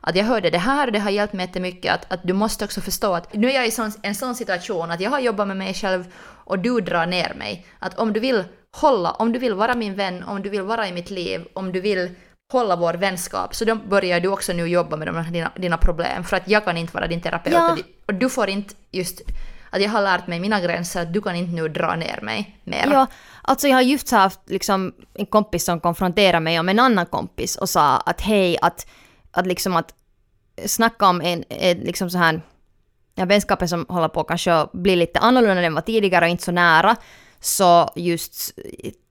att 0.00 0.16
jag 0.16 0.24
hörde 0.24 0.50
det 0.50 0.58
här 0.58 0.86
och 0.86 0.92
det 0.92 0.98
har 0.98 1.10
hjälpt 1.10 1.32
mig 1.32 1.46
jättemycket 1.46 1.94
att, 1.94 2.12
att 2.12 2.20
du 2.22 2.32
måste 2.32 2.64
också 2.64 2.80
förstå 2.80 3.14
att 3.14 3.34
nu 3.34 3.50
är 3.50 3.54
jag 3.54 3.66
i 3.66 3.70
sån, 3.70 3.92
en 4.02 4.14
sån 4.14 4.34
situation 4.34 4.90
att 4.90 5.00
jag 5.00 5.10
har 5.10 5.20
jobbat 5.20 5.48
med 5.48 5.56
mig 5.56 5.74
själv 5.74 6.04
och 6.22 6.58
du 6.58 6.80
drar 6.80 7.06
ner 7.06 7.34
mig. 7.34 7.66
Att 7.78 7.98
om 7.98 8.12
du 8.12 8.20
vill 8.20 8.44
hålla, 8.76 9.10
om 9.10 9.32
du 9.32 9.38
vill 9.38 9.54
vara 9.54 9.74
min 9.74 9.94
vän, 9.94 10.22
om 10.22 10.42
du 10.42 10.48
vill 10.48 10.62
vara 10.62 10.88
i 10.88 10.92
mitt 10.92 11.10
liv, 11.10 11.44
om 11.52 11.72
du 11.72 11.80
vill 11.80 12.14
hålla 12.52 12.76
vår 12.76 12.94
vänskap, 12.94 13.54
så 13.54 13.64
då 13.64 13.74
börjar 13.74 14.20
du 14.20 14.28
också 14.28 14.52
nu 14.52 14.66
jobba 14.66 14.96
med 14.96 15.08
de, 15.08 15.32
dina, 15.32 15.50
dina 15.56 15.76
problem. 15.76 16.24
För 16.24 16.36
att 16.36 16.48
jag 16.48 16.64
kan 16.64 16.76
inte 16.76 16.94
vara 16.94 17.06
din 17.06 17.20
terapeut 17.20 17.54
Ja. 17.54 17.76
och 18.06 18.14
du 18.14 18.28
får 18.30 18.48
inte 18.48 18.74
just... 18.90 19.20
Att 19.72 19.82
jag 19.82 19.90
har 19.90 20.02
lärt 20.02 20.26
mig 20.26 20.40
mina 20.40 20.60
gränser, 20.60 21.04
du 21.04 21.20
kan 21.20 21.36
inte 21.36 21.52
nu 21.52 21.68
dra 21.68 21.96
ner 21.96 22.18
mig 22.22 22.56
mer. 22.64 22.88
Ja, 22.90 23.06
alltså 23.42 23.68
jag 23.68 23.76
har 23.76 23.82
just 23.82 24.10
haft 24.10 24.40
liksom 24.46 24.92
en 25.14 25.26
kompis 25.26 25.64
som 25.64 25.80
konfronterade 25.80 26.40
mig 26.40 26.60
om 26.60 26.68
en 26.68 26.78
annan 26.78 27.06
kompis 27.06 27.56
och 27.56 27.68
sa 27.68 27.96
att 27.96 28.20
hej, 28.20 28.58
att, 28.62 28.86
att 29.30 29.46
liksom 29.46 29.76
att 29.76 29.94
snacka 30.66 31.08
om 31.08 31.20
en, 31.20 31.44
en 31.48 31.78
liksom 31.78 32.10
så 32.10 32.18
här, 32.18 32.42
ja, 33.14 33.24
vänskapen 33.24 33.68
som 33.68 33.86
håller 33.88 34.08
på 34.08 34.24
kanske 34.24 34.52
att 34.52 34.72
bli 34.72 34.96
lite 34.96 35.18
annorlunda 35.18 35.62
än 35.62 35.74
var 35.74 35.82
tidigare 35.82 36.24
och 36.24 36.30
inte 36.30 36.44
så 36.44 36.52
nära, 36.52 36.96
så 37.40 37.90
just 37.94 38.52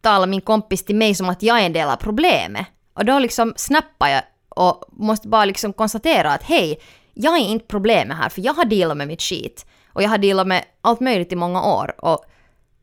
talar 0.01 0.27
min 0.27 0.41
kompis 0.41 0.85
till 0.85 0.95
mig 0.95 1.15
som 1.15 1.29
att 1.29 1.43
jag 1.43 1.59
är 1.59 1.65
en 1.65 1.73
del 1.73 1.89
av 1.89 1.95
problemet. 1.95 2.67
Och 2.93 3.05
då 3.05 3.19
liksom 3.19 3.53
snappar 3.55 4.09
jag 4.09 4.21
och 4.49 4.85
måste 4.91 5.27
bara 5.27 5.45
liksom 5.45 5.73
konstatera 5.73 6.31
att 6.31 6.43
hej, 6.43 6.79
jag 7.13 7.37
är 7.37 7.47
inte 7.47 7.65
problemet 7.65 8.17
här 8.17 8.29
för 8.29 8.41
jag 8.41 8.53
har 8.53 8.65
dealat 8.65 8.97
med 8.97 9.07
mitt 9.07 9.21
skit. 9.21 9.65
Och 9.93 10.03
jag 10.03 10.09
har 10.09 10.17
dealat 10.17 10.47
med 10.47 10.63
allt 10.81 10.99
möjligt 10.99 11.31
i 11.31 11.35
många 11.35 11.63
år. 11.63 12.05
Och 12.05 12.25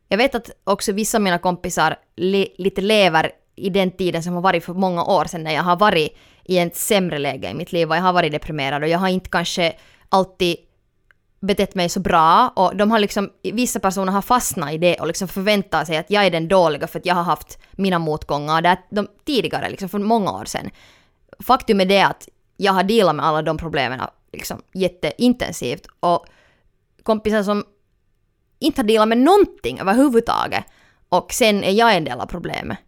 jag 0.09 0.19
vet 0.19 0.35
att 0.35 0.51
också 0.65 0.93
vissa 0.93 1.19
av 1.19 1.23
mina 1.23 1.39
kompisar 1.39 1.97
li, 2.17 2.55
lite 2.59 2.81
lever 2.81 3.31
i 3.57 3.71
den 3.71 3.91
tiden 3.91 4.23
som 4.23 4.35
har 4.35 4.41
varit 4.41 4.65
för 4.65 4.75
många 4.75 5.05
år 5.05 5.25
sedan 5.25 5.43
när 5.43 5.55
jag 5.55 5.63
har 5.63 5.77
varit 5.77 6.17
i 6.45 6.59
ett 6.59 6.77
sämre 6.77 7.19
läge 7.19 7.51
i 7.51 7.55
mitt 7.55 7.73
liv 7.73 7.91
och 7.91 7.97
jag 7.97 8.03
har 8.03 8.13
varit 8.13 8.33
deprimerad 8.33 8.83
och 8.83 8.89
jag 8.89 8.99
har 8.99 9.09
inte 9.09 9.31
kanske 9.31 9.73
alltid 10.09 10.57
betett 11.47 11.75
mig 11.75 11.89
så 11.89 12.01
bra 12.01 12.53
och 12.57 12.77
de 12.77 12.91
har 12.91 12.99
liksom, 12.99 13.31
vissa 13.43 13.81
personer 13.81 14.13
har 14.13 14.23
fastnat 14.23 14.73
i 14.73 14.79
det 14.79 14.95
och 14.95 15.07
liksom 15.07 15.29
förväntar 15.29 15.85
sig 15.85 15.97
att 15.97 16.11
jag 16.11 16.27
är 16.27 16.31
den 16.31 16.49
dåliga 16.49 16.87
för 16.87 16.99
att 16.99 17.07
jag 17.07 17.15
har 17.15 17.23
haft 17.23 17.59
mina 17.73 17.99
motgångar 17.99 18.63
där 18.63 18.79
de 18.91 19.09
tidigare, 19.25 19.71
liksom 19.71 19.89
för 19.89 19.99
många 19.99 20.33
år 20.33 20.45
sedan. 20.45 20.71
Faktum 21.41 21.81
är 21.81 21.85
det 21.85 22.03
att 22.03 22.29
jag 22.57 22.73
har 22.73 22.83
dealat 22.83 23.17
med 23.17 23.27
alla 23.27 23.43
de 23.43 23.59
problemen 23.59 24.01
liksom 24.33 24.63
jätteintensivt 24.73 25.87
och 26.01 26.27
kompisar 27.03 27.43
som 27.43 27.65
inte 28.59 28.81
har 28.81 28.87
dealat 28.87 29.09
med 29.09 29.19
någonting 29.19 29.81
överhuvudtaget 29.81 30.65
och 31.09 31.33
sen 31.33 31.65
är 31.65 31.73
jag 31.73 31.97
en 31.97 32.05
del 32.05 32.21
av 32.21 32.27
problemet. 32.27 32.79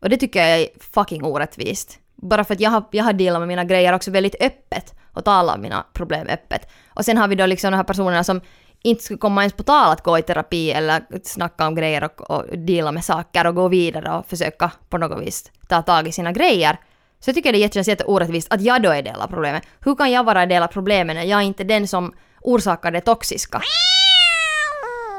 Och 0.00 0.08
det 0.08 0.16
tycker 0.16 0.40
jag 0.40 0.60
är 0.60 0.68
fucking 0.80 1.24
orättvist. 1.24 1.98
Bara 2.14 2.44
för 2.44 2.54
att 2.54 2.60
jag 2.60 2.70
har, 2.70 2.84
jag 2.90 3.04
har 3.04 3.12
dealat 3.12 3.40
med 3.40 3.48
mina 3.48 3.64
grejer 3.64 3.92
också 3.92 4.10
väldigt 4.10 4.42
öppet 4.42 4.94
och 5.18 5.24
tala 5.24 5.54
om 5.54 5.60
mina 5.60 5.86
problem 5.92 6.26
öppet. 6.26 6.68
Och 6.94 7.04
sen 7.04 7.16
har 7.16 7.28
vi 7.28 7.34
då 7.34 7.46
liksom 7.46 7.70
de 7.70 7.76
här 7.76 7.84
personerna 7.84 8.24
som 8.24 8.40
inte 8.82 9.04
skulle 9.04 9.18
komma 9.18 9.42
ens 9.42 9.52
på 9.52 9.62
tal 9.62 9.92
att 9.92 10.02
gå 10.02 10.18
i 10.18 10.22
terapi 10.22 10.70
eller 10.70 11.02
snacka 11.22 11.66
om 11.66 11.74
grejer 11.74 12.04
och, 12.04 12.30
och 12.30 12.58
deala 12.58 12.92
med 12.92 13.04
saker 13.04 13.46
och 13.46 13.54
gå 13.54 13.68
vidare 13.68 14.18
och 14.18 14.26
försöka 14.26 14.70
på 14.88 14.98
något 14.98 15.22
vis 15.22 15.50
ta 15.68 15.82
tag 15.82 16.08
i 16.08 16.12
sina 16.12 16.32
grejer. 16.32 16.78
Så 17.20 17.28
jag 17.28 17.34
tycker 17.34 17.52
det 17.52 17.74
känns 17.74 17.88
jätteorättvist 17.88 18.52
att 18.52 18.60
jag 18.60 18.82
då 18.82 18.90
är 18.90 19.02
del 19.02 19.20
av 19.20 19.26
problemet. 19.26 19.62
Hur 19.80 19.94
kan 19.94 20.10
jag 20.10 20.24
vara 20.24 20.42
en 20.42 20.48
del 20.48 20.62
av 20.62 20.66
problemet 20.66 21.16
när 21.16 21.24
jag 21.24 21.40
är 21.40 21.44
inte 21.44 21.62
är 21.62 21.64
den 21.64 21.88
som 21.88 22.12
orsakar 22.40 22.90
det 22.90 23.00
toxiska? 23.00 23.62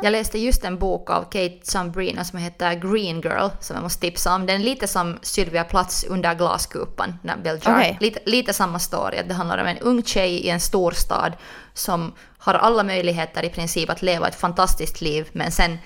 Jag 0.01 0.11
läste 0.11 0.39
just 0.39 0.63
en 0.63 0.77
bok 0.77 1.09
av 1.09 1.23
Kate 1.23 1.59
Sambrina 1.63 2.23
som 2.23 2.39
heter 2.39 2.73
Green 2.73 3.21
Girl 3.21 3.49
som 3.59 3.75
jag 3.75 3.83
måste 3.83 4.01
tipsa 4.01 4.35
om. 4.35 4.45
Den 4.45 4.61
är 4.61 4.65
lite 4.65 4.87
som 4.87 5.19
Sylvia 5.21 5.63
Plats 5.63 6.03
under 6.03 6.35
glaskupan, 6.35 7.19
när 7.21 7.37
Bell 7.37 7.59
Jar. 7.63 7.77
Okej. 7.77 7.97
Lite, 7.99 8.19
lite 8.25 8.53
samma 8.53 8.79
story, 8.79 9.17
det 9.27 9.33
handlar 9.33 9.57
om 9.57 9.67
en 9.67 9.77
ung 9.77 10.03
tjej 10.03 10.31
i 10.31 10.49
en 10.49 10.59
storstad 10.59 11.33
som 11.73 12.13
har 12.37 12.53
alla 12.53 12.83
möjligheter 12.83 13.43
i 13.43 13.49
princip 13.49 13.89
att 13.89 14.01
leva 14.01 14.27
ett 14.27 14.35
fantastiskt 14.35 15.01
liv 15.01 15.27
men 15.31 15.51
sen 15.51 15.77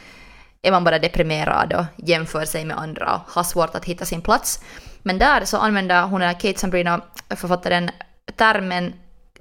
är 0.62 0.72
man 0.72 0.84
bara 0.84 1.00
deprimerad 1.00 1.74
och 1.74 1.86
jämför 1.96 2.46
sig 2.46 2.66
med 2.66 2.78
andra 2.78 3.16
och 3.16 3.34
har 3.34 3.44
svårt 3.44 3.76
att 3.76 3.86
hitta 3.86 4.06
sin 4.06 4.22
plats. 4.22 4.60
Men 5.02 5.18
där 5.18 5.46
så 5.46 5.58
använder 5.58 6.04
hon, 6.04 6.22
Kate 6.22 6.60
Sambrina, 6.60 7.02
författaren, 7.30 7.90
termen 8.36 8.94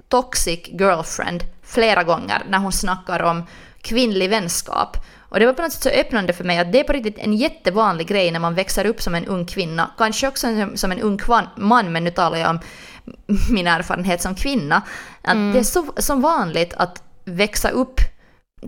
toxic 0.07 0.59
girlfriend 0.67 1.43
flera 1.63 2.03
gånger 2.03 2.43
när 2.49 2.57
hon 2.57 2.71
snackar 2.71 3.21
om 3.21 3.43
kvinnlig 3.83 4.29
vänskap. 4.29 4.97
Och 5.19 5.39
det 5.39 5.45
var 5.45 5.53
på 5.53 5.61
något 5.61 5.71
sätt 5.71 5.83
så 5.83 5.89
öppnande 5.89 6.33
för 6.33 6.43
mig 6.43 6.59
att 6.59 6.71
det 6.71 6.79
är 6.79 6.83
på 6.83 6.93
riktigt 6.93 7.17
en 7.17 7.33
jättevanlig 7.33 8.07
grej 8.07 8.31
när 8.31 8.39
man 8.39 8.55
växer 8.55 8.85
upp 8.85 9.01
som 9.01 9.15
en 9.15 9.25
ung 9.25 9.45
kvinna, 9.45 9.91
kanske 9.97 10.27
också 10.27 10.47
som 10.75 10.91
en 10.91 10.99
ung 10.99 11.19
man, 11.55 11.91
men 11.91 12.03
nu 12.03 12.11
talar 12.11 12.37
jag 12.37 12.49
om 12.49 12.59
min 13.49 13.67
erfarenhet 13.67 14.21
som 14.21 14.35
kvinna. 14.35 14.81
Att 15.21 15.33
mm. 15.33 15.53
Det 15.53 15.59
är 15.59 15.63
så 15.63 15.85
som 15.97 16.21
vanligt 16.21 16.73
att 16.77 17.03
växa 17.25 17.69
upp 17.69 17.99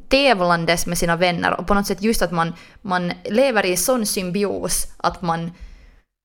tävlandes 0.07 0.85
med 0.85 0.97
sina 0.97 1.15
vänner 1.15 1.59
och 1.59 1.67
på 1.67 1.73
något 1.73 1.87
sätt 1.87 2.01
just 2.01 2.21
att 2.21 2.31
man, 2.31 2.53
man 2.81 3.11
lever 3.23 3.65
i 3.65 3.77
sån 3.77 4.05
symbios 4.05 4.87
att 4.97 5.21
man 5.21 5.51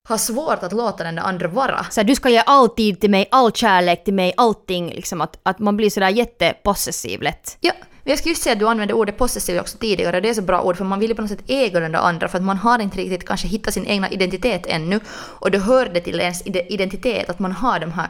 har 0.09 0.17
svårt 0.17 0.63
att 0.63 0.71
låta 0.71 1.03
den 1.03 1.19
andra 1.19 1.47
vara. 1.47 1.85
Så 1.89 2.03
du 2.03 2.15
ska 2.15 2.29
ge 2.29 2.43
all 2.45 2.69
tid 2.69 3.01
till 3.01 3.09
mig, 3.09 3.27
all 3.31 3.51
kärlek 3.51 4.03
till 4.03 4.13
mig, 4.13 4.33
allting 4.37 4.89
liksom 4.89 5.21
att, 5.21 5.39
att 5.43 5.59
man 5.59 5.77
blir 5.77 5.89
sådär 5.89 6.09
jättepossessiv 6.09 7.21
lätt. 7.21 7.57
Ja, 7.59 7.73
jag 8.03 8.17
skulle 8.17 8.31
just 8.31 8.43
säga 8.43 8.53
att 8.53 8.59
du 8.59 8.67
använde 8.67 8.93
ordet 8.93 9.17
possessiv 9.17 9.59
också 9.59 9.77
tidigare, 9.77 10.19
det 10.19 10.29
är 10.29 10.33
så 10.33 10.41
bra 10.41 10.61
ord 10.61 10.77
för 10.77 10.85
man 10.85 10.99
vill 10.99 11.09
ju 11.09 11.15
på 11.15 11.21
något 11.21 11.31
sätt 11.31 11.43
äga 11.47 11.79
den 11.79 11.91
där 11.91 11.99
andra 11.99 12.27
för 12.27 12.37
att 12.37 12.43
man 12.43 12.57
har 12.57 12.79
inte 12.79 12.97
riktigt 12.97 13.27
kanske 13.27 13.47
hittat 13.47 13.73
sin 13.73 13.85
egna 13.85 14.09
identitet 14.09 14.65
ännu 14.65 14.99
och 15.13 15.51
då 15.51 15.59
hör 15.59 15.85
det 15.85 16.01
till 16.01 16.19
ens 16.19 16.41
identitet 16.45 17.29
att 17.29 17.39
man 17.39 17.51
har 17.51 17.79
de 17.79 17.91
här 17.91 18.09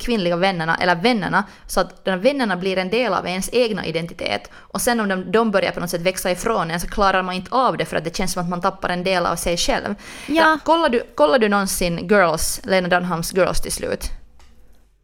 kvinnliga 0.00 0.36
vännerna 0.36 0.76
eller 0.76 0.94
vännerna 0.94 1.44
så 1.66 1.80
att 1.80 2.04
de 2.04 2.10
här 2.10 2.18
vännerna 2.18 2.56
blir 2.56 2.78
en 2.78 2.90
del 2.90 3.14
av 3.14 3.26
ens 3.26 3.50
egna 3.52 3.86
identitet 3.86 4.50
och 4.54 4.80
sen 4.80 5.00
om 5.00 5.08
de, 5.08 5.32
de 5.32 5.50
börjar 5.50 5.72
på 5.72 5.80
något 5.80 5.90
sätt 5.90 6.00
växa 6.00 6.30
ifrån 6.30 6.70
en 6.70 6.80
så 6.80 6.88
klarar 6.88 7.22
man 7.22 7.34
inte 7.34 7.54
av 7.54 7.76
det 7.76 7.84
för 7.84 7.96
att 7.96 8.04
det 8.04 8.16
känns 8.16 8.32
som 8.32 8.42
att 8.42 8.48
man 8.48 8.60
tappar 8.60 8.88
en 8.88 9.04
del 9.04 9.26
av 9.26 9.36
sig 9.36 9.56
själv. 9.56 9.94
Ja. 10.26 10.34
ja 10.34 10.58
kollar, 10.64 10.88
du, 10.88 11.02
kollar 11.14 11.38
du 11.38 11.48
någonsin 11.48 12.08
Girls, 12.08 12.60
Lena 12.64 12.88
Dunhams 12.88 13.34
Girls 13.34 13.60
till 13.60 13.72
slut? 13.72 14.04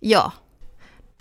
Ja. 0.01 0.33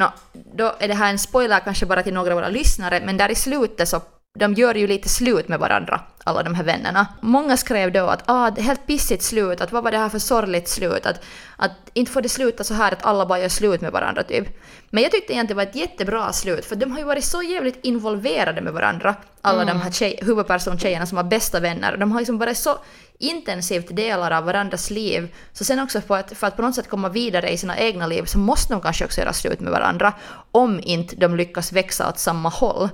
No, 0.03 0.11
då 0.55 0.75
är 0.79 0.87
det 0.87 0.93
här 0.93 1.09
en 1.09 1.19
spoiler 1.19 1.59
kanske 1.59 1.85
bara 1.85 2.03
till 2.03 2.13
några 2.13 2.31
av 2.31 2.35
våra 2.35 2.49
lyssnare, 2.49 3.01
men 3.05 3.17
där 3.17 3.31
i 3.31 3.35
slutet 3.35 3.89
så 3.89 4.01
de 4.39 4.53
gör 4.53 4.75
ju 4.75 4.87
lite 4.87 5.09
slut 5.09 5.47
med 5.47 5.59
varandra, 5.59 6.01
alla 6.23 6.43
de 6.43 6.55
här 6.55 6.63
vännerna. 6.63 7.07
Många 7.21 7.57
skrev 7.57 7.91
då 7.91 8.05
att 8.05 8.23
ah, 8.25 8.51
det 8.51 8.61
är 8.61 8.65
helt 8.65 8.87
pissigt 8.87 9.23
slut, 9.23 9.61
att 9.61 9.71
vad 9.71 9.83
var 9.83 9.91
det 9.91 9.97
här 9.97 10.09
för 10.09 10.19
sorgligt 10.19 10.67
slut, 10.67 11.05
att, 11.05 11.23
att 11.57 11.71
inte 11.93 12.11
får 12.11 12.21
det 12.21 12.29
sluta 12.29 12.63
så 12.63 12.73
här 12.73 12.91
att 12.91 13.05
alla 13.05 13.25
bara 13.25 13.39
gör 13.39 13.49
slut 13.49 13.81
med 13.81 13.91
varandra 13.91 14.23
typ. 14.23 14.47
Men 14.89 15.03
jag 15.03 15.11
tyckte 15.11 15.33
egentligen 15.33 15.57
det 15.57 15.65
var 15.65 15.69
ett 15.69 15.75
jättebra 15.75 16.33
slut, 16.33 16.65
för 16.65 16.75
de 16.75 16.91
har 16.91 16.99
ju 16.99 17.05
varit 17.05 17.23
så 17.23 17.43
jävligt 17.43 17.79
involverade 17.85 18.61
med 18.61 18.73
varandra, 18.73 19.15
alla 19.41 19.61
mm. 19.61 19.77
de 19.77 19.83
här 19.83 19.91
tjej, 19.91 20.19
huvudpersontjejerna 20.21 21.05
som 21.05 21.15
var 21.15 21.23
bästa 21.23 21.59
vänner. 21.59 21.97
De 21.97 22.11
har 22.11 22.19
liksom 22.19 22.37
varit 22.37 22.57
så 22.57 22.77
intensivt 23.19 23.95
delar 23.95 24.31
av 24.31 24.43
varandras 24.45 24.89
liv. 24.89 25.35
Så 25.51 25.65
sen 25.65 25.79
också 25.79 26.01
för 26.01 26.17
att, 26.17 26.37
för 26.37 26.47
att 26.47 26.55
på 26.55 26.61
något 26.61 26.75
sätt 26.75 26.89
komma 26.89 27.09
vidare 27.09 27.51
i 27.51 27.57
sina 27.57 27.77
egna 27.77 28.07
liv 28.07 28.23
så 28.25 28.37
måste 28.37 28.73
de 28.73 28.81
kanske 28.81 29.05
också 29.05 29.21
göra 29.21 29.33
slut 29.33 29.59
med 29.59 29.71
varandra 29.71 30.13
om 30.51 30.79
inte 30.83 31.15
de 31.15 31.35
lyckas 31.35 31.71
växa 31.71 32.09
åt 32.09 32.19
samma 32.19 32.49
håll. 32.49 32.89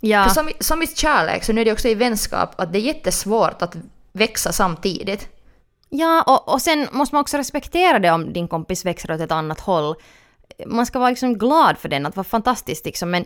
Ja. 0.00 0.24
För 0.24 0.30
som, 0.30 0.50
som 0.60 0.82
i 0.82 0.86
kärlek 0.86 1.44
så 1.44 1.52
nu 1.52 1.60
är 1.60 1.64
det 1.64 1.72
också 1.72 1.88
i 1.88 1.94
vänskap 1.94 2.60
att 2.60 2.72
det 2.72 2.78
är 2.78 2.82
jättesvårt 2.82 3.62
att 3.62 3.76
växa 4.12 4.52
samtidigt. 4.52 5.28
Ja, 5.88 6.22
och, 6.26 6.54
och 6.54 6.62
sen 6.62 6.88
måste 6.92 7.14
man 7.14 7.20
också 7.20 7.36
respektera 7.36 7.98
det 7.98 8.10
om 8.10 8.32
din 8.32 8.48
kompis 8.48 8.84
växer 8.84 9.10
åt 9.10 9.20
ett 9.20 9.32
annat 9.32 9.60
håll. 9.60 9.94
Man 10.66 10.86
ska 10.86 10.98
vara 10.98 11.10
liksom 11.10 11.38
glad 11.38 11.78
för 11.78 11.88
den, 11.88 12.06
att 12.06 12.16
vara 12.16 12.24
fantastiskt 12.24 12.84
liksom, 12.84 13.10
men 13.10 13.24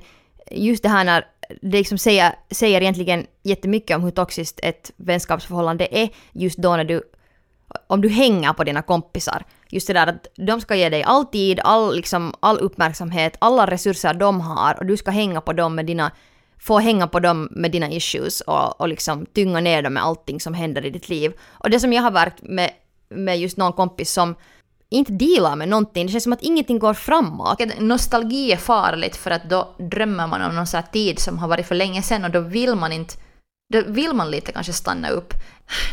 just 0.51 0.83
det 0.83 0.89
här 0.89 1.05
när 1.05 1.27
det 1.63 1.79
liksom 1.79 1.99
säger, 1.99 2.35
säger 2.51 2.81
egentligen 2.81 3.27
jättemycket 3.43 3.97
om 3.97 4.03
hur 4.03 4.11
toxiskt 4.11 4.61
ett 4.63 4.93
vänskapsförhållande 4.97 5.89
är 5.91 6.09
just 6.33 6.59
då 6.59 6.77
när 6.77 6.85
du 6.85 7.03
om 7.87 8.01
du 8.01 8.09
hänger 8.09 8.53
på 8.53 8.65
dina 8.65 8.83
kompisar. 8.83 9.45
Just 9.69 9.87
det 9.87 9.93
där 9.93 10.07
att 10.07 10.27
de 10.37 10.61
ska 10.61 10.75
ge 10.75 10.89
dig 10.89 11.03
all 11.03 11.25
tid, 11.25 11.61
all, 11.65 11.97
liksom, 11.97 12.35
all 12.41 12.59
uppmärksamhet, 12.59 13.37
alla 13.39 13.67
resurser 13.67 14.15
de 14.15 14.41
har 14.41 14.79
och 14.79 14.87
du 14.87 14.97
ska 14.97 15.11
hänga 15.11 15.41
på 15.41 15.53
dem 15.53 15.75
med 15.75 15.87
dina 15.87 16.11
få 16.61 16.79
hänga 16.79 17.07
på 17.07 17.21
dem 17.21 17.49
med 17.51 17.73
dina 17.73 17.91
issues 17.91 18.41
och, 18.41 18.81
och 18.81 18.89
liksom 18.89 19.27
tynga 19.27 19.61
ner 19.61 19.83
dem 19.83 19.95
med 19.95 20.05
allting 20.05 20.41
som 20.41 20.55
händer 20.55 20.87
i 20.87 20.91
ditt 20.91 21.09
liv. 21.09 21.33
Och 21.51 21.71
det 21.71 21.81
som 21.81 21.93
jag 21.93 22.03
har 22.03 22.11
varit 22.11 22.43
med, 22.43 22.71
med 23.09 23.41
just 23.41 23.57
någon 23.57 23.73
kompis 23.73 24.13
som 24.13 24.35
inte 24.91 25.13
dealar 25.13 25.57
med 25.57 25.69
någonting. 25.69 26.07
Det 26.07 26.13
känns 26.13 26.25
som 26.25 26.33
att 26.33 26.43
ingenting 26.43 26.79
går 26.79 26.95
framåt. 26.95 27.63
Nostalgi 27.79 28.53
är 28.53 28.57
farligt 28.57 29.17
för 29.17 29.31
att 29.31 29.51
då 29.51 29.75
drömmer 29.79 30.27
man 30.27 30.43
om 30.43 30.55
någon 30.55 30.67
här 30.73 30.93
tid 30.93 31.19
som 31.19 31.39
har 31.39 31.49
varit 31.49 31.67
för 31.67 31.75
länge 31.75 32.03
sedan 32.03 32.25
och 32.25 32.31
då 32.31 32.41
vill 32.41 32.75
man 32.75 32.93
inte 32.93 33.15
då 33.73 33.83
vill 33.87 34.13
man 34.13 34.31
lite 34.31 34.53
kanske 34.53 34.73
stanna 34.73 35.09
upp. 35.09 35.35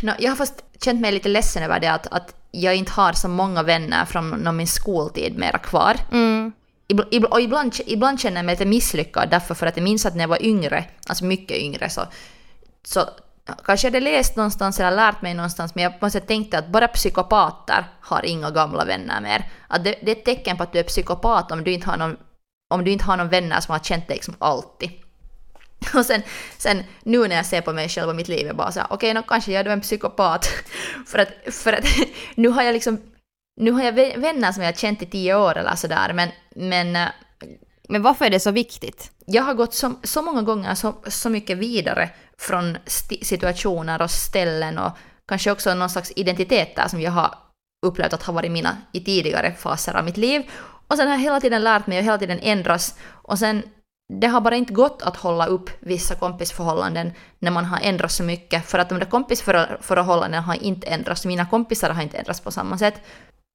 No, 0.01 0.11
jag 0.19 0.31
har 0.31 0.35
fast 0.35 0.63
känt 0.81 1.01
mig 1.01 1.11
lite 1.11 1.29
ledsen 1.29 1.63
över 1.63 1.79
det 1.79 1.91
att, 1.91 2.07
att 2.07 2.35
jag 2.51 2.75
inte 2.75 2.91
har 2.91 3.13
så 3.13 3.27
många 3.27 3.63
vänner 3.63 4.05
från 4.05 4.57
min 4.57 4.67
skoltid 4.67 5.37
mera 5.37 5.57
kvar. 5.57 5.95
Mm. 6.11 6.51
Och 7.29 7.41
ibland, 7.41 7.75
ibland 7.85 8.19
känner 8.19 8.37
jag 8.37 8.45
mig 8.45 8.55
lite 8.55 8.65
misslyckad 8.65 9.29
därför 9.29 9.55
för 9.55 9.67
att 9.67 9.77
jag 9.77 9.83
minns 9.83 10.05
att 10.05 10.15
när 10.15 10.23
jag 10.23 10.27
var 10.27 10.45
yngre, 10.45 10.85
alltså 11.07 11.25
mycket 11.25 11.57
yngre, 11.57 11.89
så, 11.89 12.01
så 12.83 13.09
kanske 13.65 13.87
jag 13.87 13.93
hade 13.93 14.05
läst 14.05 14.35
någonstans 14.35 14.79
eller 14.79 14.91
lärt 14.91 15.21
mig 15.21 15.33
någonstans, 15.33 15.75
men 15.75 15.83
jag 15.83 15.93
måste 16.01 16.19
tänkte 16.19 16.57
att 16.57 16.67
bara 16.67 16.87
psykopater 16.87 17.85
har 18.01 18.25
inga 18.25 18.51
gamla 18.51 18.85
vänner 18.85 19.21
mer. 19.21 19.51
Att 19.67 19.83
det, 19.83 19.95
det 20.01 20.11
är 20.11 20.15
ett 20.15 20.25
tecken 20.25 20.57
på 20.57 20.63
att 20.63 20.73
du 20.73 20.79
är 20.79 20.83
psykopat 20.83 21.51
om 21.51 21.63
du 21.63 21.71
inte 21.71 21.89
har 21.89 21.97
någon, 21.97 22.17
om 22.69 22.83
du 22.83 22.91
inte 22.91 23.05
har 23.05 23.17
någon 23.17 23.29
vänner 23.29 23.61
som 23.61 23.71
har 23.71 23.79
känt 23.79 24.07
dig 24.07 24.15
liksom 24.15 24.35
alltid. 24.39 24.91
Och 25.93 26.05
sen, 26.05 26.21
sen 26.57 26.83
nu 27.03 27.27
när 27.27 27.35
jag 27.35 27.45
ser 27.45 27.61
på 27.61 27.73
mig 27.73 27.89
själv 27.89 28.09
och 28.09 28.15
mitt 28.15 28.27
liv, 28.27 28.47
jag 28.47 28.55
bara 28.55 28.71
såhär, 28.71 28.87
okej, 28.91 29.11
okay, 29.11 29.21
no, 29.21 29.27
kanske 29.27 29.51
jag 29.51 29.67
är 29.67 29.69
en 29.69 29.81
psykopat. 29.81 30.49
för 31.07 31.19
att, 31.19 31.53
för 31.53 31.73
att 31.73 31.85
nu 32.35 32.49
har 32.49 32.63
jag 32.63 32.73
liksom, 32.73 33.01
nu 33.57 33.71
har 33.71 33.83
jag 33.83 33.93
vänner 33.93 34.51
som 34.51 34.63
jag 34.63 34.71
har 34.71 34.77
känt 34.77 35.01
i 35.01 35.05
tio 35.05 35.35
år 35.35 35.57
eller 35.57 35.75
sådär, 35.75 36.13
men, 36.13 36.29
men 36.55 36.95
eh, 36.95 37.07
men 37.89 38.01
varför 38.01 38.25
är 38.25 38.29
det 38.29 38.39
så 38.39 38.51
viktigt? 38.51 39.11
Jag 39.25 39.43
har 39.43 39.53
gått 39.53 39.73
så, 39.73 39.93
så 40.03 40.21
många 40.21 40.41
gånger 40.41 40.75
så, 40.75 40.95
så 41.07 41.29
mycket 41.29 41.57
vidare 41.57 42.09
från 42.37 42.77
situationer 43.21 44.01
och 44.01 44.11
ställen 44.11 44.77
och 44.77 44.91
kanske 45.27 45.51
också 45.51 45.73
någon 45.73 45.89
slags 45.89 46.11
identiteter 46.15 46.87
som 46.87 47.01
jag 47.01 47.11
har 47.11 47.35
upplevt 47.85 48.13
att 48.13 48.23
ha 48.23 48.33
varit 48.33 48.51
mina 48.51 48.77
i 48.91 49.03
tidigare 49.03 49.53
faser 49.53 49.95
av 49.95 50.05
mitt 50.05 50.17
liv. 50.17 50.51
Och 50.87 50.97
sen 50.97 51.07
har 51.07 51.15
jag 51.15 51.21
hela 51.21 51.41
tiden 51.41 51.63
lärt 51.63 51.87
mig 51.87 51.97
och 51.97 52.03
hela 52.03 52.17
tiden 52.17 52.39
ändras. 52.41 52.95
Och 53.07 53.39
sen, 53.39 53.63
det 54.13 54.27
har 54.27 54.41
bara 54.41 54.55
inte 54.55 54.73
gått 54.73 55.01
att 55.01 55.17
hålla 55.17 55.45
upp 55.45 55.69
vissa 55.79 56.15
kompisförhållanden 56.15 57.11
när 57.39 57.51
man 57.51 57.65
har 57.65 57.79
ändrat 57.81 58.11
så 58.11 58.23
mycket. 58.23 58.65
För 58.65 58.79
att 58.79 58.89
de 58.89 58.99
där 58.99 59.05
kompisförhållandena 59.05 60.41
har 60.41 60.63
inte 60.63 60.87
ändrats, 60.87 61.25
mina 61.25 61.45
kompisar 61.45 61.89
har 61.89 62.03
inte 62.03 62.17
ändrats 62.17 62.41
på 62.41 62.51
samma 62.51 62.77
sätt. 62.77 63.01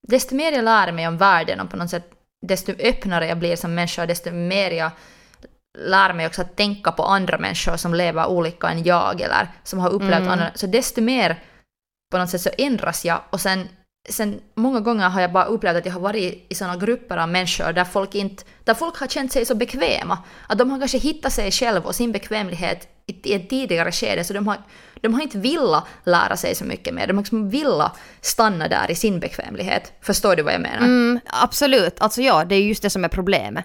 Desto 0.08 0.34
mer 0.34 0.52
jag 0.52 0.64
lär 0.64 0.92
mig 0.92 1.08
om 1.08 1.16
världen 1.16 1.60
och 1.60 1.70
på 1.70 1.76
något 1.76 1.90
sätt 1.90 2.10
desto 2.46 2.72
öppnare 2.72 3.26
jag 3.26 3.38
blir 3.38 3.56
som 3.56 3.74
människa, 3.74 4.06
desto 4.06 4.30
mer 4.30 4.70
jag 4.70 4.90
lär 5.78 6.12
mig 6.12 6.26
också 6.26 6.42
att 6.42 6.56
tänka 6.56 6.92
på 6.92 7.02
andra 7.02 7.38
människor 7.38 7.76
som 7.76 7.94
lever 7.94 8.26
olika 8.26 8.68
än 8.68 8.84
jag 8.84 9.20
eller 9.20 9.48
som 9.64 9.78
har 9.78 9.90
upplevt 9.90 10.14
mm. 10.20 10.28
andra. 10.28 10.50
Så 10.54 10.66
desto 10.66 11.00
mer 11.00 11.42
på 12.10 12.18
något 12.18 12.30
sätt 12.30 12.40
så 12.40 12.50
ändras 12.58 13.04
jag 13.04 13.20
och 13.30 13.40
sen, 13.40 13.68
sen 14.08 14.40
många 14.54 14.80
gånger 14.80 15.08
har 15.08 15.20
jag 15.20 15.32
bara 15.32 15.44
upplevt 15.44 15.76
att 15.76 15.86
jag 15.86 15.92
har 15.92 16.00
varit 16.00 16.46
i 16.48 16.54
sådana 16.54 16.76
grupper 16.76 17.16
av 17.16 17.28
människor 17.28 17.72
där 17.72 17.84
folk, 17.84 18.14
inte, 18.14 18.44
där 18.64 18.74
folk 18.74 18.98
har 18.98 19.06
känt 19.06 19.32
sig 19.32 19.44
så 19.44 19.54
bekväma. 19.54 20.18
Att 20.46 20.58
de 20.58 20.70
har 20.70 20.78
kanske 20.78 20.98
hittat 20.98 21.32
sig 21.32 21.50
själva 21.50 21.86
och 21.86 21.94
sin 21.94 22.12
bekvämlighet 22.12 22.88
i 23.06 23.34
ett 23.34 23.50
tidigare 23.50 23.92
skede 23.92 24.24
så 24.24 24.32
de 24.32 24.48
har, 24.48 24.56
de 25.02 25.14
har 25.14 25.22
inte 25.22 25.38
velat 25.38 25.84
lära 26.04 26.36
sig 26.36 26.54
så 26.54 26.64
mycket 26.64 26.94
mer. 26.94 27.06
De 27.06 27.16
har 27.16 27.22
liksom 27.22 27.50
velat 27.50 27.98
stanna 28.20 28.68
där 28.68 28.90
i 28.90 28.94
sin 28.94 29.20
bekvämlighet. 29.20 29.92
Förstår 30.00 30.36
du 30.36 30.42
vad 30.42 30.54
jag 30.54 30.60
menar? 30.60 30.86
Mm, 30.86 31.20
absolut. 31.26 32.00
Alltså 32.00 32.22
ja, 32.22 32.44
det 32.44 32.54
är 32.54 32.60
just 32.60 32.82
det 32.82 32.90
som 32.90 33.04
är 33.04 33.08
problemet 33.08 33.64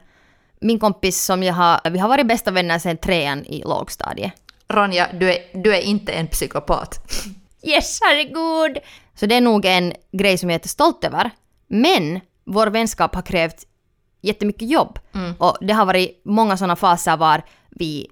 min 0.60 0.80
kompis 0.80 1.26
som 1.26 1.44
jag 1.44 1.54
har, 1.54 1.90
vi 1.90 2.00
har 2.00 2.10
varit 2.10 2.28
bästa 2.28 2.52
vänner 2.52 2.80
sedan 2.80 2.98
trean 2.98 3.46
i 3.46 3.64
lågstadiet. 3.66 4.34
Ronja, 4.68 5.08
du 5.14 5.34
är, 5.34 5.38
du 5.54 5.76
är 5.76 5.82
inte 5.82 6.12
en 6.12 6.28
psykopat. 6.28 7.00
Yes, 7.64 8.00
herregud! 8.02 8.78
Så 9.16 9.26
det 9.26 9.36
är 9.36 9.42
nog 9.42 9.66
en 9.66 9.94
grej 10.12 10.38
som 10.38 10.50
jag 10.50 10.64
är 10.64 10.68
stolt 10.68 11.04
över. 11.04 11.32
Men 11.68 12.20
vår 12.44 12.68
vänskap 12.68 13.16
har 13.16 13.22
krävt 13.22 13.68
jättemycket 14.22 14.70
jobb. 14.70 15.00
Mm. 15.14 15.34
Och 15.40 15.58
det 15.62 15.74
har 15.74 15.86
varit 15.86 16.22
många 16.26 16.58
sådana 16.58 16.76
faser 16.76 17.18
var 17.18 17.42
vi 17.70 18.08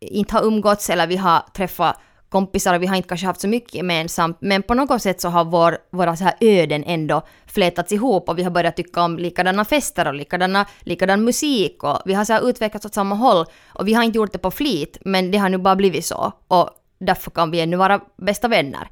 inte 0.00 0.34
har 0.34 0.44
umgåtts 0.44 0.90
eller 0.90 1.06
vi 1.06 1.16
har 1.16 1.40
träffat 1.54 2.00
kompisar 2.28 2.74
och 2.74 2.82
vi 2.82 2.86
har 2.86 2.96
inte 2.96 3.08
kanske 3.08 3.26
haft 3.26 3.40
så 3.40 3.48
mycket 3.48 3.74
gemensamt 3.74 4.36
men 4.40 4.62
på 4.62 4.74
något 4.74 5.02
sätt 5.02 5.20
så 5.20 5.28
har 5.28 5.44
vår, 5.44 5.78
våra 5.90 6.16
så 6.16 6.24
här 6.24 6.34
öden 6.40 6.84
ändå 6.86 7.22
flätats 7.46 7.92
ihop 7.92 8.28
och 8.28 8.38
vi 8.38 8.42
har 8.42 8.50
börjat 8.50 8.76
tycka 8.76 9.02
om 9.02 9.18
likadana 9.18 9.64
fester 9.64 10.08
och 10.08 10.14
likadana, 10.14 10.66
likadan 10.80 11.24
musik 11.24 11.82
och 11.82 12.02
vi 12.04 12.14
har 12.14 12.24
så 12.24 12.32
här 12.32 12.48
utvecklats 12.48 12.86
åt 12.86 12.94
samma 12.94 13.14
håll 13.14 13.46
och 13.68 13.88
vi 13.88 13.94
har 13.94 14.02
inte 14.02 14.18
gjort 14.18 14.32
det 14.32 14.38
på 14.38 14.50
flit 14.50 14.98
men 15.04 15.30
det 15.30 15.38
har 15.38 15.48
nu 15.48 15.58
bara 15.58 15.76
blivit 15.76 16.06
så 16.06 16.32
och 16.48 16.70
därför 16.98 17.30
kan 17.30 17.50
vi 17.50 17.60
ännu 17.60 17.76
vara 17.76 18.00
bästa 18.16 18.48
vänner. 18.48 18.88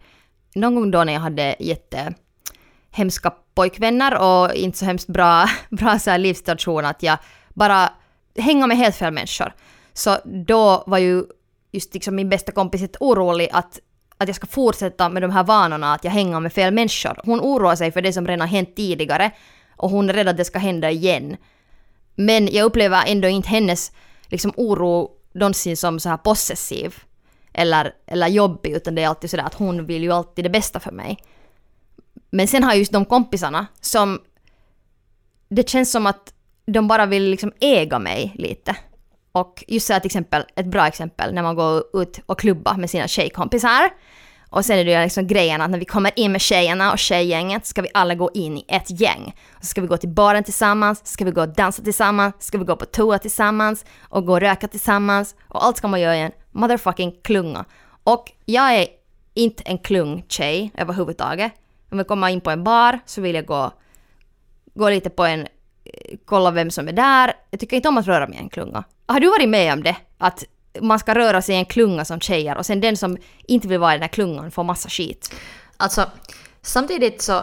Någon 0.54 0.74
gång 0.74 0.90
då 0.90 1.04
när 1.04 1.12
jag 1.12 1.20
hade 1.20 1.56
jätte 1.58 2.14
hemska 2.90 3.32
pojkvänner 3.54 4.18
och 4.18 4.54
inte 4.54 4.78
så 4.78 4.84
hemskt 4.84 5.08
bra, 5.08 5.48
bra 5.70 5.98
så 5.98 6.10
här 6.10 6.18
livssituation 6.18 6.84
att 6.84 7.02
jag 7.02 7.18
bara 7.54 7.88
hänga 8.38 8.66
med 8.66 8.76
helt 8.76 8.96
fel 8.96 9.12
människor. 9.12 9.52
Så 9.92 10.16
då 10.24 10.84
var 10.86 10.98
ju 10.98 11.24
just 11.74 11.94
liksom 11.94 12.14
min 12.14 12.28
bästa 12.28 12.52
kompis 12.52 12.82
är 12.82 12.88
orolig 13.00 13.48
att, 13.52 13.80
att 14.18 14.28
jag 14.28 14.36
ska 14.36 14.46
fortsätta 14.46 15.08
med 15.08 15.22
de 15.22 15.30
här 15.30 15.44
vanorna, 15.44 15.94
att 15.94 16.04
jag 16.04 16.10
hänger 16.10 16.40
med 16.40 16.52
fel 16.52 16.74
människor. 16.74 17.20
Hon 17.24 17.40
oroar 17.40 17.76
sig 17.76 17.92
för 17.92 18.02
det 18.02 18.12
som 18.12 18.26
redan 18.26 18.48
hänt 18.48 18.76
tidigare 18.76 19.30
och 19.76 19.90
hon 19.90 20.10
är 20.10 20.14
rädd 20.14 20.28
att 20.28 20.36
det 20.36 20.44
ska 20.44 20.58
hända 20.58 20.90
igen. 20.90 21.36
Men 22.14 22.48
jag 22.52 22.64
upplever 22.64 23.04
ändå 23.06 23.28
inte 23.28 23.48
hennes 23.48 23.92
liksom, 24.28 24.52
oro 24.56 25.10
någonsin 25.32 25.76
som 25.76 26.00
så 26.00 26.08
här 26.08 26.16
possessiv 26.16 26.94
eller, 27.52 27.92
eller 28.06 28.28
jobbig, 28.28 28.72
utan 28.72 28.94
det 28.94 29.02
är 29.02 29.08
alltid 29.08 29.30
sådär 29.30 29.44
att 29.44 29.54
hon 29.54 29.86
vill 29.86 30.02
ju 30.02 30.12
alltid 30.12 30.44
det 30.44 30.50
bästa 30.50 30.80
för 30.80 30.92
mig. 30.92 31.18
Men 32.30 32.48
sen 32.48 32.64
har 32.64 32.70
jag 32.70 32.78
just 32.78 32.92
de 32.92 33.04
kompisarna 33.04 33.66
som 33.80 34.20
det 35.48 35.68
känns 35.68 35.92
som 35.92 36.06
att 36.06 36.34
de 36.66 36.88
bara 36.88 37.06
vill 37.06 37.22
liksom 37.30 37.52
äga 37.60 37.98
mig 37.98 38.32
lite. 38.34 38.76
Och 39.34 39.64
just 39.68 39.86
så 39.86 39.92
här 39.92 40.00
till 40.00 40.08
exempel, 40.08 40.44
ett 40.56 40.66
bra 40.66 40.86
exempel 40.86 41.34
när 41.34 41.42
man 41.42 41.54
går 41.54 42.02
ut 42.02 42.20
och 42.26 42.38
klubbar 42.38 42.74
med 42.74 42.90
sina 42.90 43.08
tjejkompisar. 43.08 43.90
Och 44.50 44.64
sen 44.64 44.78
är 44.78 44.84
det 44.84 44.90
ju 44.90 45.02
liksom 45.02 45.26
grejen 45.26 45.60
att 45.60 45.70
när 45.70 45.78
vi 45.78 45.84
kommer 45.84 46.12
in 46.16 46.32
med 46.32 46.40
tjejerna 46.40 46.92
och 46.92 46.98
tjejgänget 46.98 47.66
ska 47.66 47.82
vi 47.82 47.88
alla 47.94 48.14
gå 48.14 48.30
in 48.34 48.56
i 48.56 48.64
ett 48.68 49.00
gäng. 49.00 49.34
Och 49.54 49.64
så 49.64 49.66
ska 49.66 49.80
vi 49.80 49.86
gå 49.86 49.96
till 49.96 50.08
baren 50.08 50.44
tillsammans, 50.44 51.06
ska 51.06 51.24
vi 51.24 51.30
gå 51.30 51.40
och 51.40 51.48
dansa 51.48 51.82
tillsammans, 51.82 52.34
ska 52.38 52.58
vi 52.58 52.64
gå 52.64 52.76
på 52.76 52.84
toa 52.84 53.18
tillsammans 53.18 53.84
och 54.00 54.26
gå 54.26 54.32
och 54.32 54.40
röka 54.40 54.68
tillsammans. 54.68 55.34
Och 55.48 55.64
allt 55.64 55.76
ska 55.76 55.88
man 55.88 56.00
göra 56.00 56.16
i 56.16 56.20
en 56.20 56.32
motherfucking 56.52 57.14
klunga. 57.22 57.64
Och 58.04 58.32
jag 58.44 58.74
är 58.74 58.86
inte 59.34 59.62
en 59.66 59.78
klung 59.78 60.24
tjej 60.28 60.72
överhuvudtaget. 60.74 61.52
Om 61.90 61.98
jag 61.98 62.08
kommer 62.08 62.28
in 62.28 62.40
på 62.40 62.50
en 62.50 62.64
bar 62.64 63.00
så 63.06 63.20
vill 63.20 63.34
jag 63.34 63.46
gå, 63.46 63.72
gå 64.74 64.90
lite 64.90 65.10
på 65.10 65.24
en, 65.24 65.40
eh, 65.40 66.16
kolla 66.24 66.50
vem 66.50 66.70
som 66.70 66.88
är 66.88 66.92
där. 66.92 67.32
Jag 67.50 67.60
tycker 67.60 67.76
inte 67.76 67.88
om 67.88 67.98
att 67.98 68.06
röra 68.06 68.26
mig 68.26 68.38
i 68.38 68.40
en 68.40 68.48
klunga. 68.48 68.84
Har 69.06 69.20
du 69.20 69.28
varit 69.28 69.48
med 69.48 69.72
om 69.72 69.82
det? 69.82 69.96
Att 70.18 70.44
man 70.80 70.98
ska 70.98 71.14
röra 71.14 71.42
sig 71.42 71.54
i 71.54 71.58
en 71.58 71.64
klunga 71.64 72.04
som 72.04 72.20
tjejer 72.20 72.56
och 72.56 72.66
sen 72.66 72.80
den 72.80 72.96
som 72.96 73.16
inte 73.46 73.68
vill 73.68 73.78
vara 73.78 73.92
i 73.92 73.96
den 73.96 74.02
här 74.02 74.08
klungan 74.08 74.50
får 74.50 74.64
massa 74.64 74.88
skit. 74.88 75.34
Alltså, 75.76 76.10
samtidigt 76.62 77.22
så... 77.22 77.42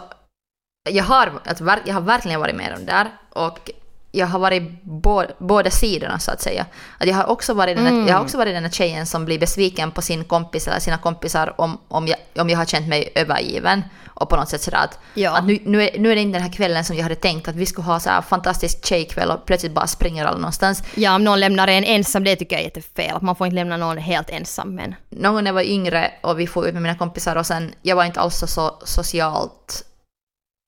Jag 0.90 1.04
har, 1.04 1.40
alltså, 1.44 1.64
jag 1.84 1.94
har 1.94 2.00
verkligen 2.00 2.40
varit 2.40 2.56
med 2.56 2.74
om 2.78 2.86
det 2.86 2.92
där 2.92 3.08
och 3.30 3.70
jag 4.14 4.26
har 4.26 4.38
varit 4.38 4.82
bå, 4.82 5.24
båda 5.38 5.70
sidorna 5.70 6.18
så 6.18 6.30
att 6.30 6.40
säga. 6.40 6.66
Att 6.98 7.06
jag, 7.06 7.14
har 7.14 7.26
också 7.26 7.54
varit 7.54 7.76
den, 7.76 7.86
Mm. 7.86 8.08
jag 8.08 8.14
har 8.14 8.22
också 8.22 8.38
varit 8.38 8.54
den 8.54 8.62
där 8.62 8.70
tjejen 8.70 9.06
som 9.06 9.24
blir 9.24 9.38
besviken 9.38 9.90
på 9.90 10.02
sin 10.02 10.24
kompis 10.24 10.68
eller 10.68 10.80
sina 10.80 10.98
kompisar 10.98 11.60
om, 11.60 11.78
om, 11.88 12.06
jag, 12.08 12.16
om 12.38 12.50
jag 12.50 12.58
har 12.58 12.64
känt 12.64 12.88
mig 12.88 13.12
övergiven. 13.14 13.82
Och 14.14 14.28
på 14.28 14.36
något 14.36 14.48
sätt 14.48 14.62
sådär 14.62 14.78
att, 14.78 14.98
Ja. 15.14 15.36
att 15.38 15.44
nu, 15.44 15.58
nu, 15.64 15.82
är, 15.82 15.98
nu 15.98 16.10
är 16.12 16.14
det 16.14 16.20
inte 16.22 16.38
den 16.38 16.42
här 16.46 16.52
kvällen 16.52 16.84
som 16.84 16.96
jag 16.96 17.02
hade 17.02 17.14
tänkt 17.14 17.48
att 17.48 17.54
vi 17.54 17.66
skulle 17.66 17.84
ha 17.86 18.00
så 18.00 18.10
här 18.10 18.22
fantastisk 18.22 18.84
tjejkväll 18.86 19.30
och 19.30 19.46
plötsligt 19.46 19.72
bara 19.72 19.86
springer 19.86 20.24
alla 20.24 20.36
någonstans. 20.36 20.82
Ja, 20.94 21.14
om 21.14 21.24
någon 21.24 21.40
lämnar 21.40 21.68
en 21.68 21.84
ensam, 21.84 22.24
det 22.24 22.36
tycker 22.36 22.56
jag 22.56 22.60
är 22.60 22.64
jättefel. 22.64 23.18
Man 23.22 23.36
får 23.36 23.46
inte 23.46 23.54
lämna 23.54 23.76
någon 23.76 23.98
helt 23.98 24.30
ensam. 24.30 24.74
Men 24.74 24.94
någon 25.10 25.34
gång 25.34 25.44
när 25.44 25.48
jag 25.48 25.54
var 25.54 25.62
yngre 25.62 26.10
och 26.22 26.40
vi 26.40 26.46
får 26.46 26.66
ut 26.68 26.74
med 26.74 26.82
mina 26.82 26.94
kompisar 26.98 27.36
och 27.36 27.46
sen, 27.46 27.74
jag 27.82 27.96
var 27.96 28.04
inte 28.04 28.20
alls 28.20 28.36
så, 28.38 28.46
så 28.46 28.78
socialt 28.84 29.84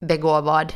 begåvad 0.09 0.73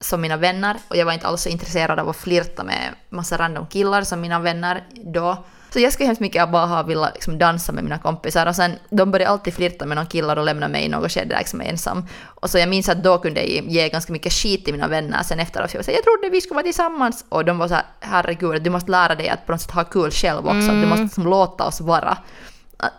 som 0.00 0.20
mina 0.20 0.36
vänner 0.36 0.76
och 0.88 0.96
jag 0.96 1.04
var 1.04 1.12
inte 1.12 1.26
alls 1.26 1.42
så 1.42 1.48
intresserad 1.48 2.00
av 2.00 2.08
att 2.08 2.16
flirta 2.16 2.64
med 2.64 2.94
massa 3.08 3.38
random 3.38 3.66
killar 3.66 4.02
som 4.02 4.20
mina 4.20 4.40
vänner 4.40 4.84
då. 5.14 5.44
Så 5.72 5.80
jag 5.80 5.92
skulle 5.92 6.06
hemskt 6.06 6.20
mycket 6.20 6.50
bara 6.50 6.66
ha 6.66 6.82
velat 6.82 7.14
liksom 7.14 7.38
dansa 7.38 7.72
med 7.72 7.84
mina 7.84 7.98
kompisar 7.98 8.46
och 8.46 8.56
sen 8.56 8.72
de 8.90 9.10
började 9.10 9.30
alltid 9.30 9.54
flirta 9.54 9.86
med 9.86 9.96
någon 9.96 10.06
killar 10.06 10.36
och 10.36 10.44
lämna 10.44 10.68
mig 10.68 10.84
i 10.84 10.88
något 10.88 11.12
skede 11.12 11.38
liksom 11.38 11.60
ensam. 11.60 12.06
Och 12.24 12.50
så 12.50 12.58
jag 12.58 12.68
minns 12.68 12.88
att 12.88 13.02
då 13.02 13.18
kunde 13.18 13.40
jag 13.40 13.64
ge 13.72 13.88
ganska 13.88 14.12
mycket 14.12 14.32
skit 14.32 14.64
till 14.64 14.74
mina 14.74 14.88
vänner 14.88 15.22
sen 15.22 15.40
efteråt. 15.40 15.70
för 15.70 15.76
Jag 15.76 15.80
var 15.80 15.84
så 15.84 15.90
här, 15.90 15.98
jag 15.98 16.04
trodde 16.04 16.28
vi 16.28 16.40
skulle 16.40 16.54
vara 16.54 16.64
tillsammans 16.64 17.24
och 17.28 17.44
de 17.44 17.58
var 17.58 17.68
så 17.68 17.74
här, 17.74 17.84
herregud, 18.00 18.62
du 18.62 18.70
måste 18.70 18.90
lära 18.90 19.14
dig 19.14 19.28
att 19.28 19.46
på 19.46 19.52
något 19.52 19.60
sätt 19.60 19.70
ha 19.70 19.84
kul 19.84 20.10
själv 20.10 20.46
också, 20.46 20.68
du 20.68 20.86
måste 20.86 21.02
liksom 21.02 21.26
låta 21.26 21.64
oss 21.64 21.80
vara. 21.80 22.18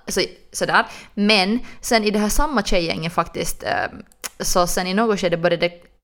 Så, 0.08 0.22
sådär. 0.52 0.86
Men 1.14 1.60
sen 1.82 2.04
i 2.04 2.12
det 2.12 2.20
här 2.20 2.30
samma 2.30 2.64
tjejgänget 2.64 3.14
faktiskt, 3.14 3.64
eh, 3.64 3.70
så 4.40 4.68
sen 4.68 4.88
i 4.88 4.94
något 4.94 5.20
skede 5.20 5.38
började 5.38 5.68
det, 5.68 5.95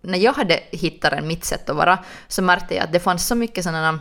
när 0.00 0.18
jag 0.18 0.32
hade 0.32 0.60
hittat 0.70 1.24
mitt 1.24 1.44
sätt 1.44 1.70
att 1.70 1.76
vara, 1.76 1.98
så 2.28 2.42
märkte 2.42 2.74
jag 2.74 2.84
att 2.84 2.92
det 2.92 3.00
fanns 3.00 3.26
så 3.26 3.34
mycket 3.34 3.64
sådana 3.64 4.00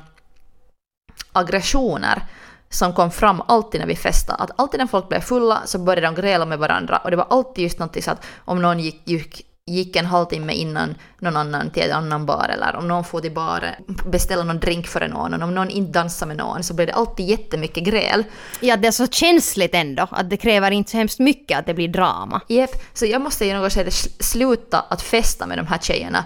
aggressioner 1.32 2.24
som 2.70 2.94
kom 2.94 3.12
fram 3.12 3.42
alltid 3.48 3.82
när 3.82 3.88
vi 3.88 3.96
festade. 3.96 4.44
Att 4.44 4.60
alltid 4.60 4.80
när 4.80 4.88
folk 4.88 5.10
blev 5.10 5.20
fulla 5.20 5.62
så 5.66 5.80
började 5.80 6.08
de 6.08 6.16
gräla 6.22 6.46
med 6.46 6.60
varandra 6.60 6.98
och 6.98 7.12
det 7.12 7.18
var 7.18 7.28
alltid 7.30 7.64
just 7.64 7.80
någonting 7.80 8.04
så 8.04 8.12
att 8.12 8.26
om 8.46 8.62
någon 8.62 8.80
gick, 8.80 9.02
gick, 9.04 9.46
gick 9.66 9.96
en 9.96 10.06
halvtimme 10.06 10.54
innan 10.54 10.96
någon 11.20 11.38
annan 11.38 11.70
till 11.70 11.84
en 11.84 11.92
annan 11.92 12.26
bar 12.26 12.50
eller 12.50 12.76
om 12.76 12.88
någon 12.88 13.04
får 13.04 13.22
till 13.22 13.32
baren, 13.32 13.74
beställa 14.12 14.44
någon 14.44 14.60
drink 14.60 14.88
för 14.88 15.08
någon 15.08 15.34
och 15.34 15.42
om 15.42 15.56
någon 15.56 15.70
inte 15.70 15.92
dansar 15.92 16.26
med 16.26 16.38
någon 16.38 16.64
så 16.64 16.74
blev 16.74 16.88
det 16.88 16.94
alltid 16.94 17.26
jättemycket 17.26 17.84
gräl. 17.84 18.24
ja, 18.60 18.78
det 18.78 18.88
är 18.88 18.92
så 18.92 19.08
känsligt 19.08 19.76
ändå. 19.76 20.08
Att 20.12 20.30
det 20.30 20.38
kräver 20.38 20.72
inte 20.72 20.92
så 20.92 20.98
hemskt 20.98 21.20
mycket 21.20 21.60
att 21.60 21.66
det 21.66 21.74
blir 21.74 21.88
drama. 21.88 22.42
Jep, 22.48 22.70
så 22.94 23.06
jag 23.06 23.22
måste 23.22 23.46
i 23.46 23.54
något 23.54 23.74
skede 23.74 23.90
sl- 23.90 24.24
sluta 24.24 24.80
att 24.80 25.02
festa 25.02 25.48
med 25.48 25.58
de 25.58 25.68
här 25.68 25.78
tjejerna 25.78 26.26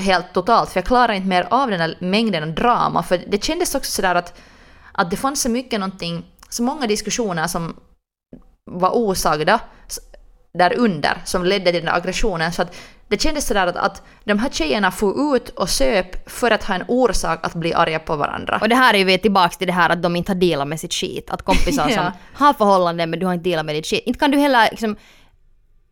helt 0.00 0.32
totalt, 0.34 0.70
för 0.70 0.80
jag 0.80 0.86
klarar 0.86 1.12
inte 1.12 1.28
mer 1.28 1.48
av 1.50 1.70
den 1.70 1.80
här 1.80 1.96
mängden 2.00 2.42
av 2.42 2.54
drama, 2.54 3.02
för 3.02 3.24
det 3.28 3.44
kändes 3.44 3.74
också 3.74 3.90
sådär 3.90 4.14
att, 4.14 4.40
att 4.92 5.10
det 5.10 5.16
fanns 5.16 5.42
så 5.42 5.48
mycket 5.48 5.80
någonting, 5.80 6.26
så 6.48 6.62
många 6.62 6.86
diskussioner 6.86 7.46
som 7.46 7.76
var 8.70 8.96
osagda 8.96 9.60
där 10.58 10.78
under 10.78 11.22
som 11.24 11.44
ledde 11.44 11.64
till 11.64 11.74
den 11.74 11.84
där 11.84 11.96
aggressionen, 11.96 12.52
så 12.52 12.62
att 12.62 12.76
det 13.08 13.20
kändes 13.22 13.46
sådär 13.46 13.66
att, 13.66 13.76
att 13.76 14.02
de 14.24 14.38
här 14.38 14.50
tjejerna 14.50 14.90
får 14.90 15.36
ut 15.36 15.48
och 15.48 15.68
söp 15.70 16.30
för 16.30 16.50
att 16.50 16.64
ha 16.64 16.74
en 16.74 16.84
orsak 16.88 17.46
att 17.46 17.54
bli 17.54 17.74
arga 17.74 17.98
på 17.98 18.16
varandra. 18.16 18.58
Och 18.62 18.68
det 18.68 18.74
här 18.74 18.94
är 18.94 18.98
ju 18.98 19.04
vi 19.04 19.18
tillbaks 19.18 19.56
till 19.56 19.66
det 19.66 19.72
här 19.72 19.90
att 19.90 20.02
de 20.02 20.16
inte 20.16 20.32
har 20.32 20.36
dealat 20.36 20.68
med 20.68 20.80
sitt 20.80 20.94
skit. 20.94 21.30
Att 21.30 21.42
kompisar 21.42 21.88
som 21.88 21.92
Ja. 22.04 22.12
har 22.34 22.52
förhållanden 22.52 23.10
men 23.10 23.20
du 23.20 23.26
har 23.26 23.34
inte 23.34 23.50
dealat 23.50 23.66
med 23.66 23.74
ditt 23.74 23.86
skit. 23.86 24.02
Inte 24.06 24.18
kan 24.18 24.30
du 24.30 24.38
heller 24.38 24.68
liksom... 24.70 24.96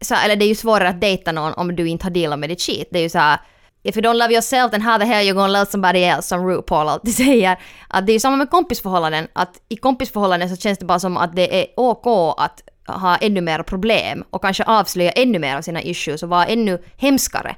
Så, 0.01 0.15
eller 0.15 0.37
det 0.37 0.45
är 0.45 0.49
ju 0.49 0.55
svårare 0.55 0.89
att 0.89 1.01
dejta 1.01 1.33
någon 1.33 1.53
om 1.53 1.77
du 1.77 1.89
inte 1.89 2.05
har 2.05 2.11
dealat 2.11 2.39
med 2.39 2.49
ditt 2.51 2.61
skit. 2.63 2.89
Det 2.91 2.99
är 2.99 3.03
ju 3.03 3.09
så 3.09 3.19
här... 3.19 3.39
If 3.83 3.97
you 3.97 4.03
don't 4.07 4.15
love 4.19 4.33
yourself 4.33 4.71
then 4.71 4.83
how 4.83 4.99
the 4.99 5.05
hell 5.05 5.27
you 5.27 5.35
gonna 5.35 5.49
love 5.49 5.67
somebody 5.67 5.99
else 6.03 6.29
som 6.29 6.47
RuPaul 6.49 6.89
alltid 6.89 7.15
säger. 7.25 7.59
Att 7.89 8.07
det 8.07 8.13
är 8.13 8.15
ju 8.15 8.21
samma 8.21 8.37
med 8.37 8.51
kompisförhållanden. 8.51 9.29
Att 9.33 9.61
i 9.69 9.77
kompisförhållanden 9.77 10.49
så 10.49 10.57
känns 10.57 10.79
det 10.79 10.85
bara 10.85 10.99
som 11.01 11.17
att 11.17 11.37
det 11.37 11.61
är 11.63 11.67
OK 11.77 12.35
att 12.39 12.63
ha 12.87 13.17
ännu 13.17 13.41
mer 13.41 13.63
problem 13.63 14.25
och 14.31 14.43
kanske 14.43 14.65
avslöja 14.65 15.11
ännu 15.11 15.39
mer 15.39 15.57
av 15.57 15.63
sina 15.63 15.83
issues 15.83 16.23
och 16.23 16.29
vara 16.29 16.47
ännu 16.47 16.83
hemskare. 16.97 17.57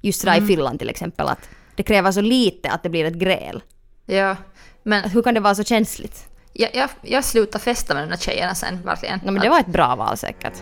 Just 0.00 0.20
sådär 0.20 0.42
i 0.42 0.46
Finland 0.46 0.78
till 0.78 0.90
exempel 0.90 1.28
att 1.28 1.48
det 1.74 1.82
kräver 1.82 2.12
så 2.12 2.20
lite 2.20 2.70
att 2.70 2.82
det 2.82 2.88
blir 2.88 3.04
ett 3.04 3.14
gräl. 3.14 3.62
Ja, 4.06 4.36
men 4.82 5.10
hur 5.10 5.22
kan 5.22 5.34
det 5.34 5.40
vara 5.40 5.54
så 5.54 5.64
känsligt? 5.64 6.28
jag, 6.58 6.70
jag, 6.74 6.90
jag 7.02 7.24
slutade 7.24 7.64
festa 7.64 7.94
med 7.94 8.02
de 8.02 8.10
där 8.10 8.16
tjejerna 8.16 8.54
sen, 8.54 8.82
verkligen. 8.84 9.20
No, 9.24 9.30
men 9.30 9.42
det 9.42 9.48
var 9.48 9.60
ett 9.60 9.66
bra 9.66 9.96
val 9.96 10.16
säkert. 10.16 10.52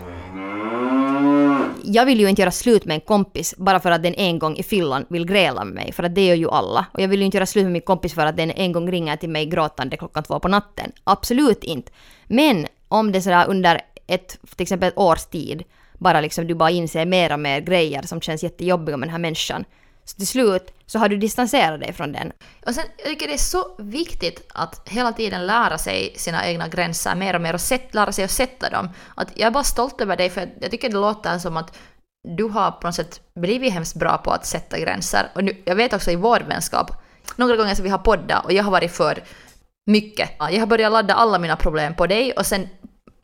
Jag 1.85 2.07
vill 2.07 2.21
ju 2.21 2.29
inte 2.29 2.43
göra 2.43 2.51
slut 2.51 2.85
med 2.85 2.95
en 2.95 3.01
kompis 3.01 3.55
bara 3.57 3.81
för 3.81 3.91
att 3.91 4.03
den 4.03 4.15
en 4.15 4.39
gång 4.39 4.57
i 4.57 4.63
fyllan 4.63 5.07
vill 5.09 5.27
gräla 5.27 5.65
med 5.65 5.75
mig, 5.75 5.93
för 5.93 6.03
att 6.03 6.15
det 6.15 6.27
gör 6.27 6.35
ju 6.35 6.51
alla. 6.51 6.87
Och 6.93 7.01
jag 7.01 7.09
vill 7.09 7.21
ju 7.21 7.27
inte 7.27 7.37
göra 7.37 7.47
slut 7.47 7.65
med 7.65 7.73
min 7.73 7.83
kompis 7.83 8.15
för 8.15 8.27
att 8.27 8.37
den 8.37 8.51
en 8.51 8.73
gång 8.73 8.91
ringer 8.91 9.17
till 9.17 9.29
mig 9.29 9.47
gråtande 9.47 9.97
klockan 9.97 10.23
två 10.23 10.41
på 10.41 10.49
natten. 10.49 10.93
Absolut 11.05 11.65
inte. 11.65 11.93
Men 12.27 12.67
om 12.89 13.13
det 13.13 13.23
sådär 13.23 13.47
under 13.49 13.81
ett, 14.07 14.29
till 14.29 14.63
exempel 14.63 14.89
ett 14.89 14.99
års 14.99 15.25
tid, 15.25 15.65
bara 15.99 16.21
liksom 16.21 16.47
du 16.47 16.55
bara 16.55 16.71
inser 16.71 17.07
mer 17.07 17.33
och 17.33 17.41
mer 17.41 17.61
grejer 17.61 18.03
som 18.03 18.21
känns 18.21 18.43
jättejobbiga 18.43 18.97
med 18.97 19.09
den 19.09 19.13
här 19.13 19.19
människan. 19.19 19.65
Så 20.05 20.17
till 20.17 20.27
slut 20.27 20.73
så 20.87 20.99
har 20.99 21.09
du 21.09 21.17
distanserat 21.17 21.81
dig 21.81 21.93
från 21.93 22.13
den. 22.13 22.33
Och 22.67 22.75
sen, 22.75 22.85
jag 22.97 23.07
tycker 23.07 23.27
det 23.27 23.33
är 23.33 23.39
så 23.39 23.77
viktigt 23.79 24.47
att 24.49 24.89
hela 24.89 25.13
tiden 25.13 25.47
lära 25.47 25.79
sig 25.79 26.13
sina 26.17 26.47
egna 26.47 26.69
gränser 26.69 27.15
mer 27.15 27.35
och 27.35 27.41
mer 27.41 27.55
och 27.55 27.61
sätt, 27.61 27.95
lära 27.95 28.13
sig 28.13 28.25
att 28.25 28.31
sätta 28.31 28.71
dem. 28.71 28.91
Att 29.15 29.29
jag 29.35 29.47
är 29.47 29.51
bara 29.51 29.65
stolt 29.65 30.01
över 30.01 30.17
dig 30.17 30.31
för 30.31 30.49
jag 30.61 30.71
tycker 30.71 30.89
det 30.89 30.95
låter 30.95 31.39
som 31.39 31.57
att 31.57 31.79
du 32.37 32.45
har 32.45 32.71
på 32.71 32.87
något 32.87 32.95
sätt 32.95 33.21
blivit 33.41 33.73
hemskt 33.73 33.97
bra 33.97 34.19
på 34.19 34.31
att 34.31 34.47
sätta 34.47 34.79
gränser. 34.79 35.31
Och 35.35 35.45
nu, 35.45 35.63
jag 35.65 35.77
vet 35.77 35.93
också 35.93 36.11
i 36.11 36.17
vår 36.17 36.41
vänskap, 36.41 36.91
några 37.37 37.57
gånger 37.57 37.75
så 37.75 37.83
vi 37.83 37.89
har 37.89 37.99
poddat 37.99 38.45
och 38.45 38.53
jag 38.53 38.65
har 38.65 38.71
varit 38.71 38.93
för 38.93 39.25
mycket. 39.87 40.31
Jag 40.39 40.61
har 40.61 40.67
börjat 40.67 40.93
ladda 40.93 41.15
alla 41.15 41.39
mina 41.39 41.57
problem 41.57 41.95
på 41.95 42.07
dig 42.07 42.33
och 42.33 42.47
sen 42.47 42.69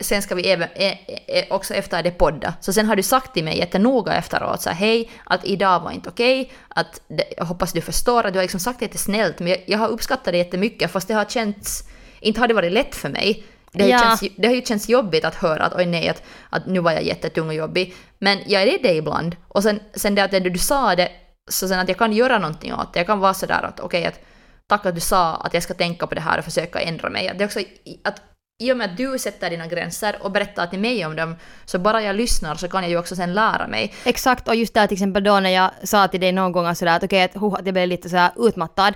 sen 0.03 0.21
ska 0.21 0.35
vi 0.35 0.49
även, 0.49 0.69
ä, 0.75 0.97
ä, 1.27 1.45
också 1.49 1.73
efter 1.73 2.03
det 2.03 2.11
podda. 2.11 2.53
Så 2.61 2.73
sen 2.73 2.85
har 2.85 2.95
du 2.95 3.03
sagt 3.03 3.33
till 3.33 3.43
mig 3.43 3.57
jättenoga 3.57 4.13
efteråt 4.13 4.61
så 4.61 4.69
här, 4.69 4.75
hej, 4.75 5.09
att 5.23 5.45
idag 5.45 5.79
var 5.79 5.91
inte 5.91 6.09
okej, 6.09 6.51
att 6.67 7.01
det, 7.07 7.23
jag 7.37 7.45
hoppas 7.45 7.73
du 7.73 7.81
förstår, 7.81 8.23
att 8.23 8.33
du 8.33 8.39
har 8.39 8.43
liksom 8.43 8.59
sagt 8.59 8.79
det 8.79 8.85
jättesnällt, 8.85 9.39
men 9.39 9.47
jag, 9.47 9.63
jag 9.65 9.77
har 9.77 9.87
uppskattat 9.87 10.25
det 10.25 10.37
jättemycket, 10.37 10.91
fast 10.91 11.07
det 11.07 11.13
har 11.13 11.25
känts, 11.25 11.83
inte 12.19 12.39
har 12.39 12.47
det 12.47 12.53
varit 12.53 12.71
lätt 12.71 12.95
för 12.95 13.09
mig. 13.09 13.43
Det 13.71 13.83
har, 13.83 13.89
Ja. 13.89 13.97
ju 13.97 14.03
känts, 14.17 14.35
det 14.37 14.47
har 14.47 14.55
ju 14.55 14.61
känts 14.61 14.89
jobbigt 14.89 15.25
att 15.25 15.35
höra 15.35 15.63
att 15.65 15.75
oj 15.75 15.85
nej, 15.85 16.09
att, 16.09 16.23
att 16.49 16.65
nu 16.67 16.79
var 16.79 16.91
jag 16.91 17.03
jättetung 17.03 17.47
och 17.47 17.53
jobbig. 17.53 17.95
Men 18.19 18.39
jag 18.45 18.61
är 18.61 18.79
det 18.83 18.93
ibland. 18.93 19.35
Och 19.47 19.63
sen, 19.63 19.79
sen 19.95 20.15
det 20.15 20.23
att 20.23 20.31
det, 20.31 20.39
du 20.39 20.59
sa 20.59 20.95
det, 20.95 21.09
så 21.49 21.67
sen 21.67 21.79
att 21.79 21.87
jag 21.87 21.97
kan 21.97 22.13
göra 22.13 22.37
någonting 22.39 22.73
åt 22.73 22.93
det. 22.93 22.99
Jag 22.99 23.07
kan 23.07 23.19
vara 23.19 23.33
sådär 23.33 23.63
att 23.63 23.79
okej, 23.79 24.05
att 24.05 24.19
tack 24.67 24.85
att 24.85 24.95
du 24.95 25.01
sa 25.01 25.35
att 25.35 25.53
jag 25.53 25.63
ska 25.63 25.73
tänka 25.73 26.07
på 26.07 26.15
det 26.15 26.21
här 26.21 26.37
och 26.37 26.43
försöka 26.45 26.79
ändra 26.79 27.09
mig. 27.09 27.31
Det 27.37 27.43
är 27.43 27.45
också 27.45 27.59
att 28.03 28.21
i 28.63 28.71
och 28.71 28.77
med 28.77 28.89
att 28.91 28.97
du 28.97 29.19
sätter 29.19 29.49
dina 29.49 29.67
gränser 29.67 30.15
och 30.21 30.31
berättar 30.31 30.67
till 30.67 30.79
mig 30.79 31.05
om 31.05 31.15
dem, 31.15 31.35
så 31.65 31.79
bara 31.79 32.01
jag 32.01 32.15
lyssnar 32.15 32.55
så 32.55 32.67
kan 32.67 32.81
jag 32.81 32.89
ju 32.89 32.97
också 32.97 33.15
sen 33.15 33.33
lära 33.33 33.67
mig. 33.67 33.93
Exakt, 34.05 34.47
och 34.47 34.55
just 34.55 34.73
där 34.73 34.87
till 34.87 34.95
exempel 34.95 35.23
då 35.23 35.39
när 35.39 35.49
jag 35.49 35.71
sa 35.83 36.07
till 36.07 36.19
dig 36.19 36.31
någon 36.31 36.51
gång 36.51 36.75
sådär 36.75 36.95
att 36.95 37.03
okej, 37.03 37.23
att, 37.23 37.35
att 37.35 37.65
jag 37.65 37.73
blev 37.73 37.87
lite 37.87 38.09
sådär 38.09 38.31
utmattad, 38.35 38.93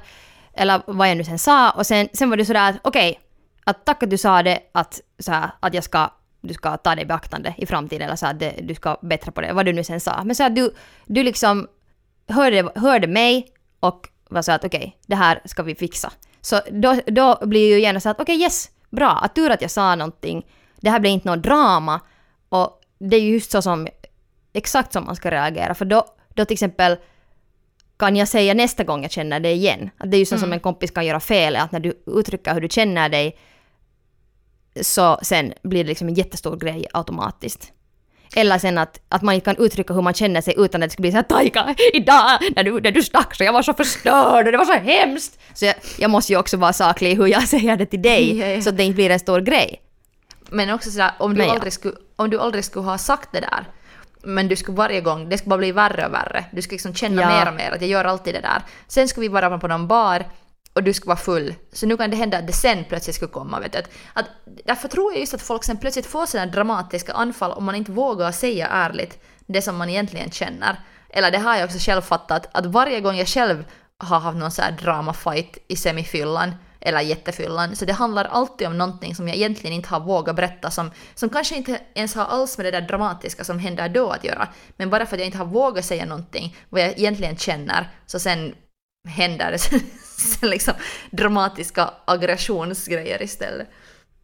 eller 0.53 0.81
vad 0.85 1.09
jag 1.09 1.17
nu 1.17 1.23
sen 1.23 1.39
sa, 1.39 1.71
och 1.71 1.85
sen, 1.85 2.07
sen 2.13 2.29
var 2.29 2.37
du 2.37 2.45
sådär 2.45 2.69
att 2.69 2.75
okej, 2.81 3.19
att 3.63 3.85
tack 3.85 4.03
att 4.03 4.09
du 4.09 4.17
sa 4.17 4.43
det, 4.43 4.59
att, 4.71 5.01
såhär, 5.19 5.51
att 5.59 5.73
jag 5.73 5.83
ska, 5.83 6.09
du 6.41 6.53
ska 6.53 6.77
ta 6.77 6.95
det 6.95 7.01
i 7.01 7.05
beaktande 7.05 7.53
i 7.57 7.65
framtiden, 7.65 8.07
eller 8.07 8.15
så 8.15 8.25
att 8.25 8.39
det, 8.39 8.55
du 8.63 8.75
ska 8.75 8.97
bättra 9.01 9.31
på 9.31 9.41
det, 9.41 9.53
vad 9.53 9.65
du 9.65 9.73
nu 9.73 9.83
sen 9.83 9.99
sa. 9.99 10.23
Men 10.23 10.35
så 10.35 10.43
att 10.43 10.55
du, 10.55 10.73
du 11.05 11.23
liksom 11.23 11.67
hörde, 12.27 12.69
hörde 12.75 13.07
mig 13.07 13.47
och 13.79 14.09
var 14.29 14.41
så 14.41 14.51
att 14.51 14.65
okej, 14.65 14.77
okay, 14.77 14.91
det 15.07 15.15
här 15.15 15.41
ska 15.45 15.63
vi 15.63 15.75
fixa. 15.75 16.11
Så 16.41 16.61
då, 16.71 16.99
då 17.07 17.37
blir 17.41 17.69
ju 17.69 17.79
gärna 17.79 17.99
så 17.99 18.09
att 18.09 18.19
okej, 18.19 18.35
okay, 18.35 18.43
yes, 18.43 18.69
bra, 18.89 19.11
att 19.11 19.35
tur 19.35 19.49
att 19.49 19.61
jag 19.61 19.71
sa 19.71 19.95
någonting, 19.95 20.45
det 20.75 20.89
här 20.89 20.99
blir 20.99 21.11
inte 21.11 21.29
något 21.29 21.43
drama. 21.43 22.01
Och 22.49 22.81
det 22.99 23.15
är 23.15 23.21
ju 23.21 23.33
just 23.33 23.51
så 23.51 23.61
som, 23.61 23.87
exakt 24.53 24.93
som 24.93 25.05
man 25.05 25.15
ska 25.15 25.31
reagera, 25.31 25.75
för 25.75 25.85
då, 25.85 26.05
då 26.29 26.45
till 26.45 26.53
exempel 26.53 26.97
kan 27.97 28.15
jag 28.15 28.27
säga 28.27 28.53
nästa 28.53 28.83
gång 28.83 29.01
jag 29.01 29.11
känner 29.11 29.39
det 29.39 29.51
igen. 29.51 29.89
Att 29.97 30.11
det 30.11 30.17
är 30.17 30.19
ju 30.19 30.25
så 30.25 30.35
mm. 30.35 30.41
som 30.41 30.53
en 30.53 30.59
kompis 30.59 30.91
kan 30.91 31.05
göra 31.05 31.19
fel, 31.19 31.55
att 31.55 31.71
när 31.71 31.79
du 31.79 32.03
uttrycker 32.05 32.53
hur 32.53 32.61
du 32.61 32.69
känner 32.69 33.09
dig 33.09 33.37
så 34.81 35.19
sen 35.21 35.53
blir 35.63 35.83
det 35.83 35.87
liksom 35.87 36.07
en 36.07 36.13
jättestor 36.13 36.57
grej 36.57 36.85
automatiskt. 36.93 37.71
Eller 38.35 38.57
sen 38.57 38.77
att, 38.77 38.99
att 39.09 39.21
man 39.21 39.35
inte 39.35 39.45
kan 39.45 39.65
uttrycka 39.65 39.93
hur 39.93 40.01
man 40.01 40.13
känner 40.13 40.41
sig 40.41 40.53
utan 40.57 40.83
att 40.83 40.89
det 40.89 40.93
ska 40.93 41.01
bli 41.01 41.11
så 41.11 41.17
här 41.17 41.23
Taika, 41.23 41.75
idag 41.93 42.39
när 42.55 42.63
du, 42.63 42.81
när 42.81 42.91
du 42.91 43.03
stack 43.03 43.35
så 43.35 43.43
jag 43.43 43.53
var 43.53 43.61
så 43.61 43.73
förstörd 43.73 44.45
och 44.45 44.51
det 44.51 44.57
var 44.57 44.65
så 44.65 44.73
hemskt. 44.73 45.39
Så 45.53 45.65
jag, 45.65 45.75
jag 45.97 46.11
måste 46.11 46.33
ju 46.33 46.39
också 46.39 46.57
vara 46.57 46.73
saklig 46.73 47.11
i 47.11 47.15
hur 47.15 47.27
jag 47.27 47.47
säger 47.47 47.77
det 47.77 47.85
till 47.85 48.01
dig 48.01 48.37
ja, 48.39 48.47
ja. 48.47 48.61
så 48.61 48.69
att 48.69 48.77
det 48.77 48.83
inte 48.83 48.95
blir 48.95 49.09
en 49.09 49.19
stor 49.19 49.41
grej. 49.41 49.81
Men 50.49 50.69
också 50.69 50.91
sådär, 50.91 51.11
om 51.19 51.33
du, 51.33 51.43
aldrig 51.43 51.73
skulle, 51.73 51.95
om 52.15 52.29
du 52.29 52.39
aldrig 52.39 52.65
skulle 52.65 52.85
ha 52.85 52.97
sagt 52.97 53.29
det 53.31 53.39
där 53.39 53.65
men 54.27 54.47
du 54.47 54.55
skulle 54.55 54.77
varje 54.77 55.01
gång, 55.01 55.29
det 55.29 55.37
skulle 55.37 55.49
bara 55.49 55.57
bli 55.57 55.71
värre 55.71 56.05
och 56.07 56.13
värre. 56.13 56.45
Du 56.51 56.61
skulle 56.61 56.75
liksom 56.75 56.93
känna 56.93 57.21
ja. 57.21 57.27
mer 57.27 57.47
och 57.47 57.53
mer 57.53 57.71
att 57.71 57.81
jag 57.81 57.89
gör 57.89 58.05
alltid 58.05 58.33
det 58.33 58.41
där. 58.41 58.61
Sen 58.87 59.07
skulle 59.07 59.21
vi 59.21 59.27
vara 59.27 59.57
på 59.57 59.67
någon 59.67 59.87
bar 59.87 60.25
och 60.77 60.83
du 60.83 60.93
skulle 60.93 61.09
vara 61.09 61.17
full. 61.17 61.55
Så 61.71 61.85
nu 61.85 61.97
kan 61.97 62.09
det 62.09 62.17
hända 62.17 62.37
att 62.37 62.47
det 62.47 62.53
sen 62.53 62.83
plötsligt 62.89 63.15
skulle 63.15 63.31
komma. 63.31 63.59
Vet 63.59 63.73
du. 63.73 63.79
Att, 64.13 64.25
därför 64.65 64.87
tror 64.87 65.11
jag 65.11 65.19
just 65.19 65.33
att 65.33 65.41
folk 65.41 65.63
sen 65.63 65.77
plötsligt 65.77 66.05
får 66.05 66.25
sådana 66.25 66.51
dramatiska 66.51 67.13
anfall 67.13 67.51
om 67.51 67.63
man 67.63 67.75
inte 67.75 67.91
vågar 67.91 68.31
säga 68.31 68.67
ärligt 68.67 69.19
det 69.45 69.61
som 69.61 69.77
man 69.77 69.89
egentligen 69.89 70.31
känner. 70.31 70.79
Eller 71.09 71.31
det 71.31 71.37
har 71.37 71.55
jag 71.55 71.65
också 71.65 71.77
själv 71.79 72.01
fattat, 72.01 72.49
att 72.51 72.65
varje 72.65 73.01
gång 73.01 73.15
jag 73.15 73.27
själv 73.27 73.65
har 73.97 74.19
haft 74.19 74.37
någon 74.37 74.51
sån 74.51 74.65
här 74.65 74.71
dramafight 74.71 75.57
i 75.67 75.75
semifyllan 75.75 76.55
eller 76.79 77.01
jättefyllan. 77.01 77.75
Så 77.75 77.85
det 77.85 77.93
handlar 77.93 78.25
alltid 78.25 78.67
om 78.67 78.77
någonting 78.77 79.15
som 79.15 79.27
jag 79.27 79.37
egentligen 79.37 79.73
inte 79.73 79.89
har 79.89 79.99
vågat 79.99 80.35
berätta, 80.35 80.71
som, 80.71 80.91
som 81.15 81.29
kanske 81.29 81.55
inte 81.55 81.81
ens 81.93 82.15
har 82.15 82.25
alls 82.25 82.57
med 82.57 82.65
det 82.65 82.71
där 82.71 82.87
dramatiska 82.87 83.43
som 83.43 83.59
händer 83.59 83.89
då 83.89 84.09
att 84.09 84.23
göra. 84.23 84.47
Men 84.77 84.89
bara 84.89 85.05
för 85.05 85.15
att 85.15 85.19
jag 85.19 85.25
inte 85.25 85.37
har 85.37 85.45
vågat 85.45 85.85
säga 85.85 86.05
någonting, 86.05 86.55
vad 86.69 86.81
jag 86.81 86.89
egentligen 86.89 87.37
känner, 87.37 87.91
så 88.05 88.19
sen 88.19 88.55
händer 89.07 89.51
det 89.51 89.59
sen 90.17 90.49
liksom 90.49 90.73
dramatiska 91.11 91.89
aggressionsgrejer 92.05 93.21
istället. 93.21 93.67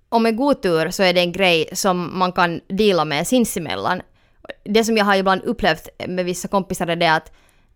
Och 0.10 0.22
med 0.22 0.38
god 0.38 0.62
tur 0.62 0.90
så 0.90 1.04
är 1.04 1.14
det 1.14 1.22
en 1.22 1.32
grej 1.32 1.70
som 1.74 2.20
man 2.20 2.32
kan 2.32 2.62
dela 2.68 3.06
med 3.06 3.28
sinsemellan. 3.28 4.02
Det 4.64 4.84
som 4.84 4.98
jag 4.98 5.06
har 5.06 5.16
ibland 5.16 5.44
upplevt 5.44 5.90
med 6.08 6.26
vissa 6.26 6.48
kompisar 6.48 6.88
är 6.88 6.96
det 6.96 7.14
att 7.14 7.32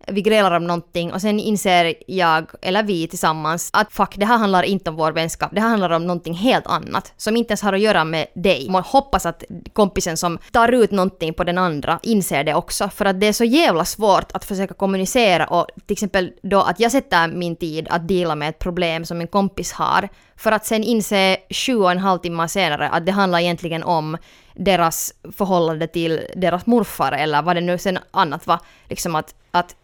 vi 0.07 0.21
grälar 0.21 0.51
om 0.51 0.67
någonting 0.67 1.13
och 1.13 1.21
sen 1.21 1.39
inser 1.39 1.93
jag, 2.07 2.45
eller 2.61 2.83
vi 2.83 3.07
tillsammans, 3.07 3.69
att 3.73 3.93
fuck, 3.93 4.15
det 4.17 4.25
här 4.25 4.37
handlar 4.37 4.63
inte 4.63 4.89
om 4.89 4.95
vår 4.95 5.11
vänskap, 5.11 5.51
det 5.53 5.61
här 5.61 5.69
handlar 5.69 5.89
om 5.89 6.07
någonting 6.07 6.33
helt 6.33 6.67
annat 6.67 7.13
som 7.17 7.37
inte 7.37 7.51
ens 7.51 7.61
har 7.61 7.73
att 7.73 7.79
göra 7.79 8.03
med 8.03 8.27
dig. 8.33 8.69
Man 8.69 8.83
hoppas 8.83 9.25
att 9.25 9.43
kompisen 9.73 10.17
som 10.17 10.39
tar 10.51 10.71
ut 10.71 10.91
någonting 10.91 11.33
på 11.33 11.43
den 11.43 11.57
andra 11.57 11.99
inser 12.03 12.43
det 12.43 12.53
också, 12.53 12.89
för 12.89 13.05
att 13.05 13.19
det 13.19 13.27
är 13.27 13.33
så 13.33 13.43
jävla 13.43 13.85
svårt 13.85 14.31
att 14.31 14.45
försöka 14.45 14.73
kommunicera 14.73 15.47
och 15.47 15.67
till 15.85 15.93
exempel 15.93 16.31
då 16.41 16.61
att 16.61 16.79
jag 16.79 16.91
sätter 16.91 17.27
min 17.27 17.55
tid 17.55 17.87
att 17.89 18.07
dela 18.07 18.35
med 18.35 18.49
ett 18.49 18.59
problem 18.59 19.05
som 19.05 19.21
en 19.21 19.27
kompis 19.27 19.71
har, 19.71 20.09
för 20.35 20.51
att 20.51 20.65
sen 20.65 20.83
inse 20.83 21.37
sju 21.49 21.75
och 21.75 21.91
en 21.91 21.97
halv 21.97 22.19
timme 22.19 22.47
senare 22.47 22.89
att 22.89 23.05
det 23.05 23.11
handlar 23.11 23.39
egentligen 23.39 23.83
om 23.83 24.17
deras 24.57 25.13
förhållande 25.37 25.87
till 25.87 26.21
deras 26.35 26.65
morfar 26.65 27.11
eller 27.11 27.41
vad 27.41 27.55
det 27.55 27.61
nu 27.61 27.77
sen 27.77 27.99
annat 28.11 28.47
var. 28.47 28.59
Liksom 28.89 29.15
att, 29.15 29.35
att 29.51 29.75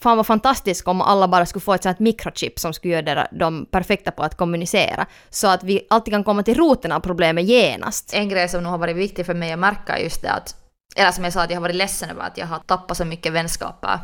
fan 0.00 0.16
vad 0.16 0.26
fantastiskt 0.26 0.88
om 0.88 1.00
alla 1.00 1.28
bara 1.28 1.46
skulle 1.46 1.60
få 1.60 1.74
ett 1.74 1.82
sånt 1.82 1.98
mikrochip 1.98 2.58
som 2.58 2.72
skulle 2.72 2.94
göra 2.94 3.28
dem 3.30 3.66
perfekta 3.70 4.10
på 4.10 4.22
att 4.22 4.36
kommunicera. 4.36 5.06
Så 5.30 5.48
att 5.48 5.64
vi 5.64 5.86
alltid 5.90 6.14
kan 6.14 6.24
komma 6.24 6.42
till 6.42 6.54
roten 6.56 6.92
av 6.92 7.00
problemet 7.00 7.44
genast. 7.44 8.14
En 8.14 8.28
grej 8.28 8.48
som 8.48 8.62
nog 8.62 8.70
har 8.70 8.78
varit 8.78 8.96
viktig 8.96 9.26
för 9.26 9.34
mig 9.34 9.52
att 9.52 9.58
märka 9.58 9.98
är 9.98 10.02
just 10.02 10.22
det 10.22 10.30
att, 10.30 10.56
eller 10.96 11.10
som 11.10 11.24
jag 11.24 11.32
sa 11.32 11.42
att 11.42 11.50
jag 11.50 11.56
har 11.56 11.62
varit 11.62 11.76
ledsen 11.76 12.10
över 12.10 12.22
att 12.22 12.38
jag 12.38 12.46
har 12.46 12.58
tappat 12.58 12.96
så 12.96 13.04
mycket 13.04 13.32
vänskaper 13.32 13.98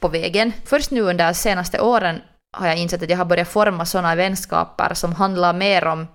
på 0.00 0.08
vägen. 0.08 0.52
Först 0.64 0.90
nu 0.90 1.00
under 1.00 1.26
de 1.26 1.34
senaste 1.34 1.80
åren 1.80 2.20
har 2.56 2.66
jag 2.66 2.78
insett 2.78 3.02
att 3.02 3.10
jag 3.10 3.18
har 3.18 3.24
börjat 3.24 3.48
forma 3.48 3.86
sådana 3.86 4.14
vänskaper 4.14 4.94
som 4.94 5.12
handlar 5.12 5.52
mer 5.52 5.86
om 5.86 6.06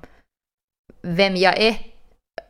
vem 1.02 1.36
jag 1.36 1.58
är 1.58 1.78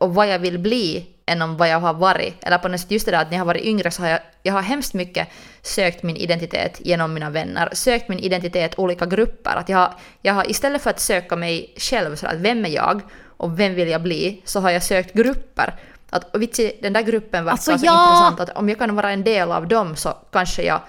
och 0.00 0.14
vad 0.14 0.28
jag 0.28 0.38
vill 0.38 0.58
bli 0.58 1.06
än 1.28 1.42
om 1.42 1.56
vad 1.56 1.68
jag 1.68 1.80
har 1.80 1.94
varit. 1.94 2.44
Eller 2.44 2.58
på 2.58 2.68
något 2.68 2.80
sätt 2.80 2.90
just 2.90 3.06
det 3.06 3.12
där 3.12 3.18
att 3.18 3.30
när 3.30 3.36
jag 3.36 3.40
har 3.40 3.46
varit 3.46 3.64
yngre 3.64 3.90
så 3.90 4.02
har 4.02 4.08
jag, 4.08 4.20
jag 4.42 4.52
har 4.52 4.62
hemskt 4.62 4.94
mycket 4.94 5.28
sökt 5.62 6.02
min 6.02 6.16
identitet 6.16 6.80
genom 6.84 7.14
mina 7.14 7.30
vänner, 7.30 7.68
sökt 7.72 8.08
min 8.08 8.18
identitet 8.18 8.78
olika 8.78 9.06
grupper. 9.06 9.56
Att 9.56 9.68
jag, 9.68 9.78
har, 9.78 9.94
jag 10.22 10.34
har 10.34 10.50
istället 10.50 10.82
för 10.82 10.90
att 10.90 11.00
söka 11.00 11.36
mig 11.36 11.74
själv, 11.76 12.16
så 12.16 12.26
att 12.26 12.36
vem 12.36 12.64
är 12.64 12.68
jag 12.68 13.02
och 13.36 13.60
vem 13.60 13.74
vill 13.74 13.88
jag 13.88 14.02
bli, 14.02 14.42
så 14.44 14.60
har 14.60 14.70
jag 14.70 14.82
sökt 14.82 15.14
grupper. 15.14 15.74
Att 16.10 16.30
vitsi, 16.32 16.78
den 16.82 16.92
där 16.92 17.02
gruppen 17.02 17.44
verkar 17.44 17.52
alltså, 17.52 17.78
så 17.78 17.86
ja. 17.86 18.04
intressant 18.04 18.40
att 18.40 18.56
om 18.56 18.68
jag 18.68 18.78
kan 18.78 18.96
vara 18.96 19.10
en 19.10 19.24
del 19.24 19.52
av 19.52 19.68
dem 19.68 19.96
så 19.96 20.14
kanske 20.32 20.62
jag 20.62 20.80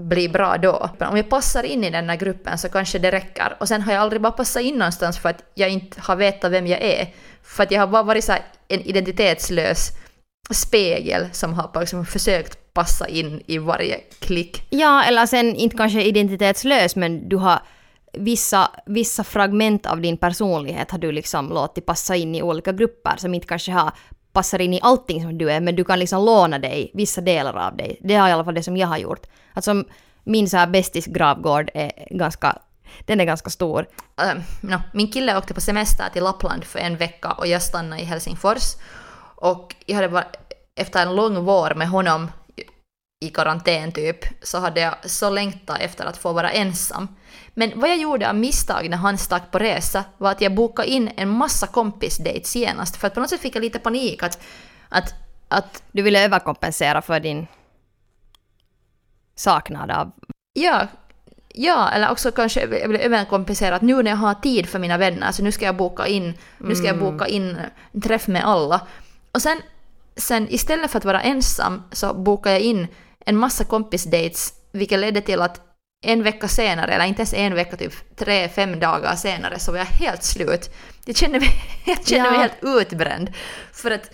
blir 0.00 0.28
bra 0.28 0.56
då. 0.58 0.90
Om 1.00 1.16
jag 1.16 1.28
passar 1.28 1.62
in 1.62 1.84
i 1.84 1.90
den 1.90 2.08
här 2.08 2.16
gruppen 2.16 2.58
så 2.58 2.68
kanske 2.68 2.98
det 2.98 3.10
räcker. 3.10 3.56
Och 3.60 3.68
sen 3.68 3.82
har 3.82 3.92
jag 3.92 4.02
aldrig 4.02 4.22
bara 4.22 4.32
passat 4.32 4.62
in 4.62 4.74
någonstans 4.74 5.18
för 5.18 5.28
att 5.28 5.42
jag 5.54 5.70
inte 5.70 6.00
har 6.00 6.16
vetat 6.16 6.52
vem 6.52 6.66
jag 6.66 6.82
är. 6.82 7.14
För 7.42 7.62
att 7.62 7.70
jag 7.70 7.80
har 7.80 7.86
bara 7.86 8.02
varit 8.02 8.24
så 8.24 8.32
en 8.68 8.80
identitetslös 8.80 9.90
spegel 10.50 11.28
som 11.32 11.54
har 11.54 11.80
liksom 11.80 12.06
försökt 12.06 12.74
passa 12.74 13.08
in 13.08 13.42
i 13.46 13.58
varje 13.58 13.96
klick. 14.20 14.66
Ja, 14.70 15.04
eller 15.04 15.26
sen 15.26 15.56
inte 15.56 15.76
kanske 15.76 16.02
identitetslös 16.02 16.96
men 16.96 17.28
du 17.28 17.36
har 17.36 17.58
vissa, 18.12 18.70
vissa 18.86 19.24
fragment 19.24 19.86
av 19.86 20.00
din 20.00 20.16
personlighet 20.16 20.90
har 20.90 20.98
du 20.98 21.12
liksom 21.12 21.48
låtit 21.48 21.86
passa 21.86 22.16
in 22.16 22.34
i 22.34 22.42
olika 22.42 22.72
grupper 22.72 23.16
som 23.16 23.34
inte 23.34 23.46
kanske 23.46 23.72
har 23.72 23.92
passar 24.34 24.60
in 24.60 24.74
i 24.74 24.80
allting 24.82 25.22
som 25.22 25.38
du 25.38 25.50
är, 25.50 25.60
men 25.60 25.76
du 25.76 25.84
kan 25.84 25.98
liksom 25.98 26.24
låna 26.24 26.58
dig 26.58 26.90
vissa 26.94 27.20
delar 27.20 27.56
av 27.66 27.76
dig. 27.76 27.98
Det 28.00 28.14
är 28.14 28.28
i 28.28 28.32
alla 28.32 28.44
fall 28.44 28.54
det 28.54 28.62
som 28.62 28.76
jag 28.76 28.88
har 28.88 28.98
gjort. 28.98 29.26
Alltså 29.54 29.84
min 30.24 30.48
så 30.48 30.56
här 30.56 30.66
bästis 30.66 31.06
gravgård 31.06 31.70
är 31.74 31.92
ganska 32.10 32.58
den 33.06 33.20
är 33.20 33.24
ganska 33.24 33.50
stor. 33.50 33.86
Uh, 34.22 34.42
no, 34.60 34.76
min 34.92 35.12
kille 35.12 35.38
åkte 35.38 35.54
på 35.54 35.60
semester 35.60 36.04
till 36.12 36.22
Lappland 36.22 36.64
för 36.64 36.78
en 36.78 36.96
vecka 36.96 37.32
och 37.32 37.46
jag 37.46 37.62
stannade 37.62 38.02
i 38.02 38.04
Helsingfors. 38.04 38.74
Och 39.36 39.74
jag 39.86 39.96
hade 39.96 40.08
varit, 40.08 40.36
efter 40.76 41.02
en 41.02 41.16
lång 41.16 41.44
vår 41.44 41.74
med 41.74 41.88
honom 41.88 42.30
i 43.24 43.30
karantän 43.30 43.92
typ, 43.92 44.16
så 44.42 44.58
hade 44.58 44.80
jag 44.80 44.94
så 45.10 45.30
längtat 45.30 45.80
efter 45.80 46.04
att 46.04 46.16
få 46.16 46.32
vara 46.32 46.50
ensam. 46.50 47.08
Men 47.54 47.80
vad 47.80 47.90
jag 47.90 47.96
gjorde 47.96 48.28
av 48.28 48.34
misstag 48.34 48.90
när 48.90 48.96
han 48.96 49.18
stack 49.18 49.50
på 49.50 49.58
resa 49.58 50.04
var 50.18 50.30
att 50.30 50.40
jag 50.40 50.54
bokade 50.54 50.88
in 50.88 51.10
en 51.16 51.28
massa 51.28 51.66
kompisdates 51.66 52.56
genast, 52.56 52.96
för 52.96 53.06
att 53.06 53.14
på 53.14 53.20
något 53.20 53.30
sätt 53.30 53.40
fick 53.40 53.56
jag 53.56 53.62
lite 53.62 53.78
panik 53.78 54.22
att, 54.22 54.42
att, 54.88 55.14
att 55.48 55.82
du 55.92 56.02
ville 56.02 56.24
överkompensera 56.24 57.02
för 57.02 57.20
din 57.20 57.46
saknad 59.34 59.90
av... 59.90 60.12
Ja, 60.52 60.88
Ja, 61.56 61.90
eller 61.90 62.10
också 62.10 62.32
kanske 62.32 62.60
jag 62.60 62.88
vill 62.88 63.00
överkompensera 63.00 63.76
att 63.76 63.82
nu 63.82 64.02
när 64.02 64.10
jag 64.10 64.18
har 64.18 64.34
tid 64.34 64.68
för 64.68 64.78
mina 64.78 64.98
vänner 64.98 65.32
så 65.32 65.42
nu 65.42 65.52
ska 65.52 65.64
jag 65.64 65.76
boka 65.76 66.06
in, 66.06 66.34
nu 66.58 66.74
ska 66.74 66.86
jag 66.86 66.96
mm. 66.96 67.12
boka 67.12 67.26
in 67.26 67.56
en 67.92 68.00
träff 68.00 68.26
med 68.26 68.44
alla. 68.44 68.80
Och 69.32 69.42
sen, 69.42 69.60
sen 70.16 70.46
istället 70.50 70.90
för 70.90 70.98
att 70.98 71.04
vara 71.04 71.22
ensam 71.22 71.82
så 71.92 72.14
bokade 72.14 72.54
jag 72.54 72.62
in 72.62 72.88
en 73.24 73.36
massa 73.36 73.64
kompisdates 73.64 74.52
vilket 74.72 74.98
ledde 74.98 75.20
till 75.20 75.42
att 75.42 75.60
en 76.02 76.22
vecka 76.22 76.48
senare, 76.48 76.92
eller 76.92 77.04
inte 77.04 77.20
ens 77.20 77.34
en 77.34 77.54
vecka, 77.54 77.76
typ 77.76 78.16
tre, 78.16 78.48
fem 78.48 78.80
dagar 78.80 79.16
senare 79.16 79.58
så 79.58 79.72
var 79.72 79.78
jag 79.78 79.84
helt 79.84 80.22
slut. 80.22 80.70
Jag 81.04 81.16
kände 81.16 81.40
mig, 81.40 81.50
jag 81.84 82.06
kände 82.06 82.24
ja. 82.24 82.30
mig 82.30 82.40
helt 82.40 82.80
utbränd. 82.80 83.32
För 83.72 83.90
att 83.90 84.10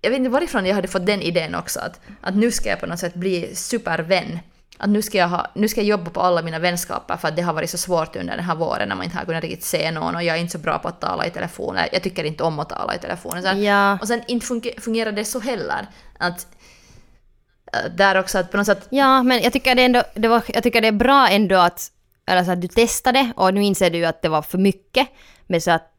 jag 0.00 0.10
vet 0.10 0.18
inte 0.18 0.30
varifrån 0.30 0.66
jag 0.66 0.74
hade 0.74 0.88
fått 0.88 1.06
den 1.06 1.22
idén 1.22 1.54
också, 1.54 1.80
att, 1.80 2.00
att 2.20 2.36
nu 2.36 2.52
ska 2.52 2.68
jag 2.68 2.80
på 2.80 2.86
något 2.86 2.98
sätt 2.98 3.14
bli 3.14 3.54
supervän 3.54 4.38
att 4.78 4.90
nu 4.90 5.02
ska, 5.02 5.18
jag 5.18 5.28
ha, 5.28 5.46
nu 5.54 5.68
ska 5.68 5.80
jag 5.80 5.86
jobba 5.86 6.10
på 6.10 6.20
alla 6.20 6.42
mina 6.42 6.58
vänskaper 6.58 7.16
för 7.16 7.28
att 7.28 7.36
det 7.36 7.42
har 7.42 7.52
varit 7.52 7.70
så 7.70 7.78
svårt 7.78 8.16
under 8.16 8.36
den 8.36 8.44
här 8.44 8.54
våren 8.54 8.88
när 8.88 8.96
man 8.96 9.04
inte 9.04 9.16
har 9.16 9.24
kunnat 9.24 9.42
riktigt 9.42 9.64
se 9.64 9.90
någon 9.90 10.14
och 10.14 10.22
jag 10.22 10.36
är 10.36 10.40
inte 10.40 10.52
så 10.52 10.58
bra 10.58 10.78
på 10.78 10.88
att 10.88 11.00
tala 11.00 11.26
i 11.26 11.30
telefon. 11.30 11.76
Jag 11.92 12.02
tycker 12.02 12.24
inte 12.24 12.42
om 12.42 12.58
att 12.58 12.68
tala 12.68 12.94
i 12.94 12.98
telefon. 12.98 13.62
Ja. 13.62 13.98
Och 14.00 14.08
sen 14.08 14.22
inte 14.28 14.46
fungerar 14.80 15.12
det 15.12 15.24
så 15.24 15.40
heller. 15.40 15.86
Att, 16.18 16.46
där 17.96 18.20
också 18.20 18.38
att 18.38 18.50
på 18.50 18.56
något 18.56 18.66
sätt... 18.66 18.86
Ja, 18.90 19.22
men 19.22 19.42
jag 19.42 19.52
tycker 19.52 19.74
det, 19.74 19.82
ändå, 19.84 20.02
det, 20.14 20.28
var, 20.28 20.42
jag 20.48 20.62
tycker 20.62 20.80
det 20.80 20.88
är 20.88 20.92
bra 20.92 21.28
ändå 21.28 21.56
att, 21.56 21.88
eller 22.26 22.44
så 22.44 22.50
att 22.50 22.60
du 22.60 22.68
testade 22.68 23.32
och 23.36 23.54
nu 23.54 23.62
inser 23.62 23.90
du 23.90 24.04
att 24.04 24.22
det 24.22 24.28
var 24.28 24.42
för 24.42 24.58
mycket. 24.58 25.08
Men 25.46 25.60
så 25.60 25.70
att 25.70 25.94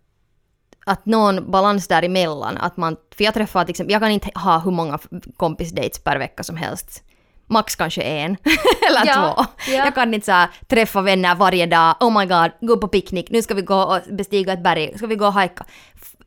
att 0.86 1.06
någon 1.06 1.52
balans 1.52 1.88
däremellan. 1.88 2.58
Att 2.58 2.78
man, 2.78 2.98
för 3.18 3.24
jag 3.24 3.34
träffar 3.34 3.64
till 3.66 3.72
exempel, 3.72 3.92
jag 3.94 4.02
kan 4.02 4.12
inte 4.12 4.30
ha 4.40 4.60
hur 4.60 4.72
många 4.72 5.00
kompisdates 5.38 6.00
per 6.04 6.18
vecka 6.18 6.44
som 6.44 6.58
helst 6.58 7.04
max 7.50 7.76
kanske 7.76 8.02
en 8.02 8.38
eller 8.90 9.06
Ja, 9.06 9.14
två. 9.36 9.46
ja. 9.72 9.86
Jag 9.86 9.96
kan 9.96 10.14
inte 10.14 10.26
så 10.26 10.32
här, 10.32 10.50
träffa 10.68 11.02
vänner 11.02 11.36
varje 11.36 11.66
dag, 11.66 11.96
oh 12.00 12.20
my 12.20 12.26
god, 12.26 12.52
gå 12.62 12.78
på 12.78 12.88
picknick, 12.88 13.30
nu 13.30 13.42
ska 13.42 13.54
vi 13.54 13.62
gå 13.62 13.76
och 13.84 14.00
bestiga 14.10 14.54
ett 14.54 14.64
berg, 14.64 14.98
ska 14.98 15.08
vi 15.08 15.16
gå 15.16 15.26
och 15.26 15.34
hajka. 15.34 15.66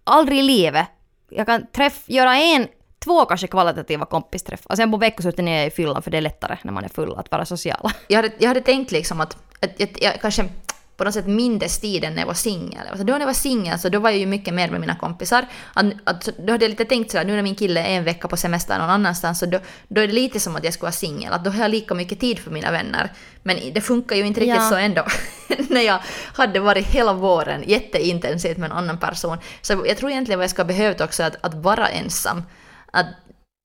Aldrig 0.04 0.38
i 0.38 0.42
livet. 0.42 0.86
Jag 1.30 1.46
kan 1.46 1.66
träff, 1.66 2.02
göra 2.06 2.36
en, 2.36 2.66
två 3.04 3.24
kanske 3.24 3.46
kvalitativa 3.46 4.06
kompisträffar. 4.06 4.70
Och 4.70 4.76
sen 4.76 4.90
på 4.90 4.96
veckoslutet 4.96 5.46
är 5.46 5.58
jag 5.58 5.66
i 5.66 5.70
fyllan 5.70 6.02
för 6.02 6.10
det 6.10 6.16
är 6.16 6.20
lättare 6.20 6.58
när 6.62 6.72
man 6.72 6.84
är 6.84 6.88
full 6.88 7.14
att 7.16 7.30
vara 7.30 7.44
social. 7.44 7.90
jag 8.08 8.16
hade, 8.16 8.32
jag 8.38 8.48
hade 8.48 8.60
tänkt 8.60 8.92
liksom 8.92 9.20
att, 9.20 9.36
att, 9.60 9.82
att 9.82 10.02
jag 10.02 10.20
kanske 10.20 10.48
på 10.96 11.04
något 11.04 11.14
sätt 11.14 11.26
mindes 11.26 11.78
tiden 11.78 12.14
när 12.14 12.22
jag 12.22 12.26
var 12.26 12.34
singel. 12.34 12.86
Alltså 12.90 13.04
då 13.04 13.12
när 13.12 13.20
jag 13.20 13.26
var 13.26 13.34
singel 13.34 13.78
så 13.78 13.88
då 13.88 13.98
var 13.98 14.10
jag 14.10 14.18
ju 14.18 14.26
mycket 14.26 14.54
mer 14.54 14.70
med 14.70 14.80
mina 14.80 14.96
kompisar. 14.96 15.46
Att, 15.74 15.86
att, 16.04 16.28
då 16.38 16.52
hade 16.52 16.64
jag 16.64 16.70
lite 16.70 16.84
tänkt 16.84 17.10
sådär, 17.10 17.24
nu 17.24 17.36
när 17.36 17.42
min 17.42 17.54
kille 17.54 17.80
är 17.80 17.96
en 17.96 18.04
vecka 18.04 18.28
på 18.28 18.36
semester 18.36 18.78
någon 18.78 18.90
annanstans 18.90 19.38
så 19.38 19.46
då, 19.46 19.58
då 19.88 20.00
är 20.00 20.06
det 20.06 20.12
lite 20.12 20.40
som 20.40 20.56
att 20.56 20.64
jag 20.64 20.72
skulle 20.72 20.86
vara 20.86 20.92
singel. 20.92 21.32
Att 21.32 21.44
då 21.44 21.50
har 21.50 21.62
jag 21.62 21.70
lika 21.70 21.94
mycket 21.94 22.20
tid 22.20 22.38
för 22.38 22.50
mina 22.50 22.70
vänner. 22.70 23.12
Men 23.42 23.56
det 23.74 23.80
funkar 23.80 24.16
ju 24.16 24.26
inte 24.26 24.40
riktigt 24.40 24.56
Ja. 24.56 24.68
så 24.68 24.76
ändå. 24.76 25.04
när 25.68 25.80
jag 25.80 25.98
hade 26.34 26.60
varit 26.60 26.86
hela 26.86 27.12
våren 27.12 27.62
jätteintensivt 27.66 28.58
med 28.58 28.70
en 28.70 28.76
annan 28.76 28.98
person. 28.98 29.38
Så 29.60 29.84
jag 29.86 29.96
tror 29.96 30.10
egentligen 30.10 30.38
vad 30.38 30.44
jag 30.44 30.50
ska 30.50 30.62
ha 30.62 30.68
behövt 30.68 31.00
också 31.00 31.22
att, 31.22 31.36
att 31.40 31.54
vara 31.54 31.88
ensam. 31.88 32.42
Att, 32.92 33.06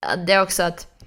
att 0.06 0.28
det 0.28 0.34
är 0.34 0.42
också 0.42 0.64
att 0.64 0.98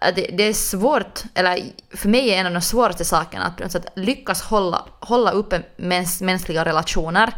att 0.00 0.16
det, 0.16 0.26
det 0.32 0.42
är 0.42 0.52
svårt, 0.52 1.22
eller 1.34 1.62
för 1.90 2.08
mig 2.08 2.30
är 2.30 2.40
en 2.40 2.46
av 2.46 2.52
de 2.52 2.60
svåraste 2.60 3.04
sakerna 3.04 3.44
att, 3.44 3.72
på 3.72 3.80
lyckas 3.94 4.42
hålla, 4.42 4.84
hålla 5.00 5.30
uppe 5.30 5.62
mäns, 5.76 6.20
mänskliga 6.20 6.64
relationer 6.64 7.34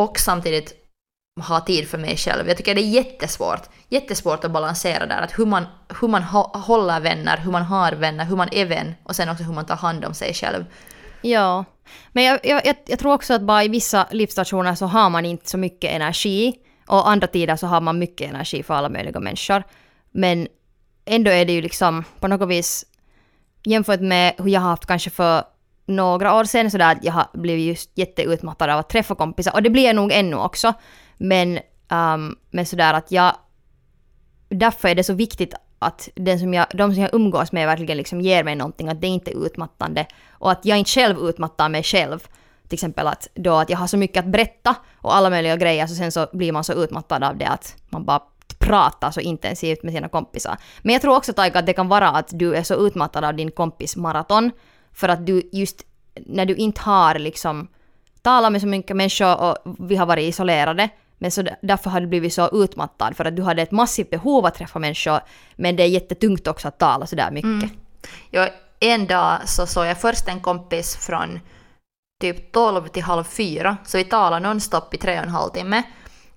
och 0.00 0.18
samtidigt 0.18 0.74
ha 1.48 1.60
tid 1.60 1.88
för 1.88 1.98
mig 1.98 2.16
själv. 2.16 2.48
Jag 2.48 2.56
tycker 2.56 2.74
det 2.74 2.80
är 2.80 2.90
jättesvårt, 2.90 3.68
jättesvårt 3.88 4.44
att 4.44 4.50
balansera 4.50 5.06
där, 5.06 5.22
att 5.22 5.38
hur 5.38 5.46
man, 5.46 5.66
hur 6.00 6.08
man 6.08 6.22
ha, 6.22 6.56
håller 6.58 7.00
vänner, 7.00 7.36
hur 7.36 7.52
man 7.52 7.62
har 7.62 7.92
vänner, 7.92 8.24
hur 8.24 8.36
man 8.36 8.48
är 8.52 8.66
vän 8.66 8.94
och 9.04 9.16
sen 9.16 9.28
också 9.28 9.44
hur 9.44 9.54
man 9.54 9.66
tar 9.66 9.76
hand 9.76 10.04
om 10.04 10.14
sig 10.14 10.34
själv. 10.34 10.64
Ja, 11.22 11.64
men 12.12 12.24
jag, 12.24 12.40
jag, 12.42 12.76
jag 12.86 12.98
tror 12.98 13.12
också 13.12 13.34
att 13.34 13.42
bara 13.42 13.64
i 13.64 13.68
vissa 13.68 14.06
livsstationer 14.10 14.74
så 14.74 14.86
har 14.86 15.10
man 15.10 15.24
inte 15.24 15.50
så 15.50 15.58
mycket 15.58 15.90
energi 15.90 16.54
och 16.86 17.10
andra 17.10 17.26
tider 17.26 17.56
så 17.56 17.66
har 17.66 17.80
man 17.80 17.98
mycket 17.98 18.30
energi 18.30 18.62
för 18.62 18.74
alla 18.74 18.88
möjliga 18.88 19.20
människor. 19.20 19.62
Men 20.10 20.48
ändå 21.04 21.30
är 21.30 21.44
det 21.44 21.52
ju 21.52 21.62
liksom 21.62 22.04
på 22.20 22.28
något 22.28 22.48
vis 22.48 22.84
jämfört 23.64 24.00
med 24.00 24.34
hur 24.38 24.48
jag 24.48 24.60
har 24.60 24.68
haft 24.68 24.86
kanske 24.86 25.10
för 25.10 25.44
några 25.86 26.34
år 26.34 26.44
sedan 26.44 26.70
sådär 26.70 26.92
att 26.92 27.04
jag 27.04 27.12
har 27.12 27.26
blivit 27.32 27.66
just 27.66 27.90
jätteutmattad 27.94 28.70
av 28.70 28.78
att 28.78 28.88
träffa 28.88 29.14
kompisar 29.14 29.52
och 29.52 29.62
det 29.62 29.70
blir 29.70 29.84
jag 29.84 29.96
nog 29.96 30.12
ännu 30.12 30.36
också. 30.36 30.74
Men, 31.16 31.58
um, 31.88 32.36
men 32.50 32.66
sådär 32.66 32.94
att 32.94 33.12
jag 33.12 33.36
därför 34.48 34.88
är 34.88 34.94
det 34.94 35.04
så 35.04 35.14
viktigt 35.14 35.54
att 35.78 36.08
den 36.14 36.38
som 36.38 36.54
jag, 36.54 36.66
de 36.74 36.94
som 36.94 37.02
jag 37.02 37.14
umgås 37.14 37.52
med 37.52 37.66
verkligen 37.66 37.96
liksom 37.96 38.20
ger 38.20 38.44
mig 38.44 38.56
någonting, 38.56 38.88
att 38.88 39.00
det 39.00 39.06
inte 39.06 39.30
är 39.30 39.46
utmattande. 39.46 40.06
Och 40.30 40.50
att 40.50 40.64
jag 40.64 40.78
inte 40.78 40.90
själv 40.90 41.18
utmattar 41.18 41.68
mig 41.68 41.82
själv. 41.82 42.28
Till 42.74 42.76
exempel 42.76 43.06
att, 43.06 43.28
då 43.34 43.54
att 43.54 43.70
jag 43.70 43.78
har 43.78 43.86
så 43.86 43.96
mycket 43.96 44.24
att 44.24 44.30
berätta 44.30 44.76
och 44.96 45.14
alla 45.14 45.30
möjliga 45.30 45.56
grejer, 45.56 45.86
så 45.86 45.94
sen 45.94 46.12
så 46.12 46.26
blir 46.32 46.52
man 46.52 46.64
så 46.64 46.72
utmattad 46.72 47.24
av 47.24 47.36
det 47.36 47.48
att 47.48 47.76
man 47.90 48.04
bara 48.04 48.20
pratar 48.58 49.10
så 49.10 49.20
intensivt 49.20 49.82
med 49.82 49.92
sina 49.92 50.08
kompisar. 50.08 50.56
Men 50.82 50.92
jag 50.92 51.02
tror 51.02 51.16
också 51.16 51.32
Taika 51.32 51.58
att 51.58 51.66
det 51.66 51.72
kan 51.72 51.88
vara 51.88 52.08
att 52.08 52.28
du 52.32 52.54
är 52.54 52.62
så 52.62 52.86
utmattad 52.86 53.24
av 53.24 53.34
din 53.34 53.50
kompis 53.50 53.96
maraton, 53.96 54.50
för 54.92 55.08
att 55.08 55.26
du 55.26 55.50
just 55.52 55.82
när 56.26 56.46
du 56.46 56.54
inte 56.54 56.80
har 56.80 57.18
liksom 57.18 57.68
talat 58.22 58.52
med 58.52 58.60
så 58.60 58.66
mycket 58.66 58.96
människor 58.96 59.40
och 59.40 59.56
vi 59.78 59.96
har 59.96 60.06
varit 60.06 60.28
isolerade, 60.28 60.88
men 61.18 61.30
så 61.30 61.42
därför 61.62 61.90
har 61.90 62.00
du 62.00 62.06
blivit 62.06 62.34
så 62.34 62.64
utmattad 62.64 63.16
för 63.16 63.24
att 63.24 63.36
du 63.36 63.42
hade 63.42 63.62
ett 63.62 63.72
massivt 63.72 64.10
behov 64.10 64.46
att 64.46 64.54
träffa 64.54 64.78
människor 64.78 65.20
men 65.56 65.76
det 65.76 65.82
är 65.82 65.88
jättetungt 65.88 66.46
också 66.46 66.68
att 66.68 66.78
tala 66.78 67.06
sådär 67.06 67.30
mycket. 67.30 67.62
Mm. 67.62 67.70
Jag, 68.30 68.50
en 68.80 69.06
dag 69.06 69.38
så 69.48 69.66
såg 69.66 69.86
jag 69.86 70.00
först 70.00 70.28
en 70.28 70.40
kompis 70.40 70.96
från 70.96 71.40
typ 72.32 72.52
12 72.52 72.88
till 72.88 73.02
halv 73.02 73.24
fyra, 73.24 73.76
så 73.86 73.98
vi 73.98 74.04
talade 74.04 74.48
nonstop 74.48 74.94
i 74.94 74.98
tre 74.98 75.18
och 75.18 75.24
en 75.24 75.30
halv 75.30 75.50
timme. 75.50 75.82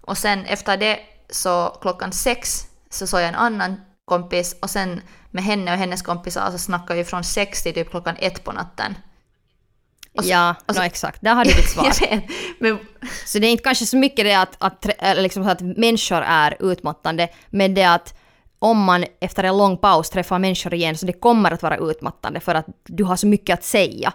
Och 0.02 0.17
sen 0.17 0.45
efter 0.45 0.78
det 0.78 1.00
så 1.30 1.78
klockan 1.82 2.12
sex 2.12 2.67
så 2.89 3.08
såg 3.08 3.19
jag 3.21 3.28
en 3.28 3.36
annan 3.36 3.76
kompis 4.06 4.56
och 4.62 4.69
sen 4.69 5.02
med 5.32 5.43
henne 5.43 5.71
och 5.71 5.78
hennes 5.78 6.02
kompisar 6.02 6.52
så 6.52 6.58
snackade 6.58 7.00
vi 7.00 7.04
från 7.06 7.23
sex 7.23 7.63
till 7.63 7.73
typ 7.73 7.89
klockan 7.89 8.15
ett 8.19 8.43
på 8.43 8.52
natten. 8.52 8.97
Och 10.17 10.23
så- 10.23 10.30
ja, 10.30 10.56
och 10.65 10.76
så- 10.76 10.82
no, 10.82 10.86
exakt. 10.86 11.21
Där 11.21 11.34
har 11.36 11.45
du 11.45 11.52
ditt 11.52 11.69
svar. 11.73 11.84
vet, 12.10 12.23
men 12.60 12.80
Så 13.26 13.39
det 13.39 13.47
är 13.47 13.52
inte 13.52 13.63
kanske 13.63 13.86
så 13.86 13.97
mycket 13.97 14.26
det 14.26 14.34
att, 14.34 14.56
att, 14.60 14.86
liksom 15.17 15.47
att 15.47 15.62
människor 15.62 16.21
är 16.21 16.58
utmattande, 16.60 17.30
men 17.50 17.73
det 17.73 17.84
att 17.84 18.13
om 18.60 18.84
man 18.84 19.06
efter 19.21 19.43
en 19.43 19.58
lång 19.58 19.78
paus 19.78 20.10
träffar 20.10 20.39
människor 20.39 20.73
igen 20.73 20.97
så 20.97 21.06
det 21.06 21.13
kommer 21.13 21.52
att 21.52 21.63
vara 21.63 21.78
utmattande 21.78 22.39
för 22.39 22.56
att 22.56 22.65
du 22.86 23.04
har 23.04 23.15
så 23.15 23.28
mycket 23.28 23.54
att 23.54 23.63
säga. 23.63 24.12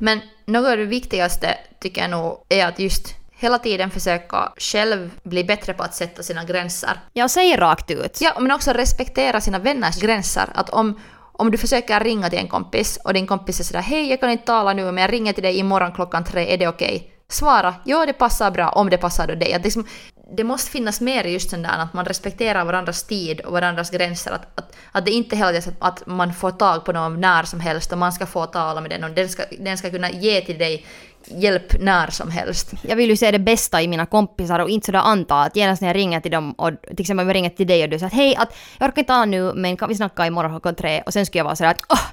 Men 0.00 0.20
något 0.46 0.70
av 0.70 0.76
det 0.76 0.84
viktigaste 0.84 1.58
tycker 1.80 2.00
jag 2.00 2.10
nog 2.10 2.44
är 2.48 2.66
att 2.66 2.78
just 2.78 3.14
hela 3.38 3.58
tiden 3.58 3.90
försöka 3.90 4.52
själv 4.56 5.10
bli 5.22 5.44
bättre 5.44 5.72
på 5.72 5.82
att 5.82 5.94
sätta 5.94 6.22
sina 6.22 6.44
gränser. 6.44 7.00
Jag 7.12 7.30
säger 7.30 7.58
rakt 7.58 7.90
ut. 7.90 8.18
Ja, 8.20 8.40
men 8.40 8.52
också 8.52 8.70
respektera 8.72 9.40
sina 9.40 9.58
vänners 9.58 10.00
gränser. 10.00 10.48
Att 10.54 10.70
om, 10.70 11.00
om 11.32 11.50
du 11.50 11.58
försöker 11.58 12.00
ringa 12.00 12.30
till 12.30 12.38
en 12.38 12.48
kompis 12.48 12.98
och 13.04 13.14
din 13.14 13.26
kompis 13.26 13.60
är 13.60 13.64
sådär 13.64 13.80
hej 13.80 14.10
jag 14.10 14.20
kan 14.20 14.30
inte 14.30 14.46
tala 14.46 14.72
nu 14.72 14.92
men 14.92 15.02
jag 15.02 15.12
ringer 15.12 15.32
till 15.32 15.42
dig 15.42 15.58
imorgon 15.58 15.92
klockan 15.92 16.24
tre, 16.24 16.54
är 16.54 16.58
det 16.58 16.68
okej? 16.68 17.12
Svara 17.28 17.74
ja 17.84 18.06
det 18.06 18.12
passar 18.12 18.50
bra 18.50 18.68
om 18.68 18.90
det 18.90 18.98
passar 18.98 19.26
dig. 19.26 19.54
Att 19.54 19.64
liksom, 19.64 19.86
det 20.36 20.44
måste 20.44 20.70
finnas 20.70 21.00
mer 21.00 21.24
just 21.24 21.50
den 21.50 21.62
där 21.62 21.78
att 21.78 21.92
man 21.92 22.04
respekterar 22.04 22.64
varandras 22.64 23.02
tid 23.02 23.40
och 23.40 23.52
varandras 23.52 23.90
gränser. 23.90 24.30
Att, 24.30 24.58
att, 24.58 24.76
att 24.92 25.04
det 25.04 25.10
inte 25.10 25.36
hela 25.36 25.52
tiden 25.52 25.74
att, 25.78 26.02
att 26.02 26.06
man 26.06 26.34
får 26.34 26.50
tag 26.50 26.84
på 26.84 26.92
någon 26.92 27.20
när 27.20 27.42
som 27.42 27.60
helst 27.60 27.92
och 27.92 27.98
man 27.98 28.12
ska 28.12 28.26
få 28.26 28.46
tala 28.46 28.80
med 28.80 28.90
den 28.90 29.04
och 29.04 29.10
den 29.10 29.28
ska, 29.28 29.42
den 29.58 29.78
ska 29.78 29.90
kunna 29.90 30.10
ge 30.10 30.40
till 30.40 30.58
dig 30.58 30.86
hjälp 31.24 31.80
när 31.80 32.10
som 32.10 32.30
helst. 32.30 32.72
Jag 32.82 32.96
vill 32.96 33.10
ju 33.10 33.16
se 33.16 33.30
det 33.30 33.38
bästa 33.38 33.82
i 33.82 33.88
mina 33.88 34.06
kompisar 34.06 34.58
och 34.58 34.70
inte 34.70 34.86
sådär 34.86 34.98
anta 34.98 35.42
att 35.42 35.56
genast 35.56 35.82
när 35.82 35.88
jag 35.88 35.96
ringer 35.96 36.20
till 36.20 36.30
dem 36.30 36.52
och 36.52 36.70
till 36.82 37.00
exempel 37.00 37.22
om 37.22 37.28
jag 37.28 37.34
ringer 37.34 37.50
till 37.50 37.66
dig 37.66 37.82
och 37.82 37.88
du 37.88 37.98
säger 37.98 38.06
att 38.06 38.12
hej, 38.12 38.36
att 38.36 38.56
jag 38.78 38.88
orkar 38.88 39.02
inte 39.02 39.12
ta 39.12 39.24
nu 39.24 39.52
men 39.54 39.76
kan 39.76 39.88
vi 39.88 39.94
snacka 39.94 40.26
imorgon 40.26 40.50
klockan 40.50 40.74
tre 40.74 41.02
och 41.06 41.12
sen 41.12 41.26
skulle 41.26 41.40
jag 41.40 41.44
vara 41.44 41.56
sådär 41.56 41.70
att 41.70 41.82
oh, 41.88 42.06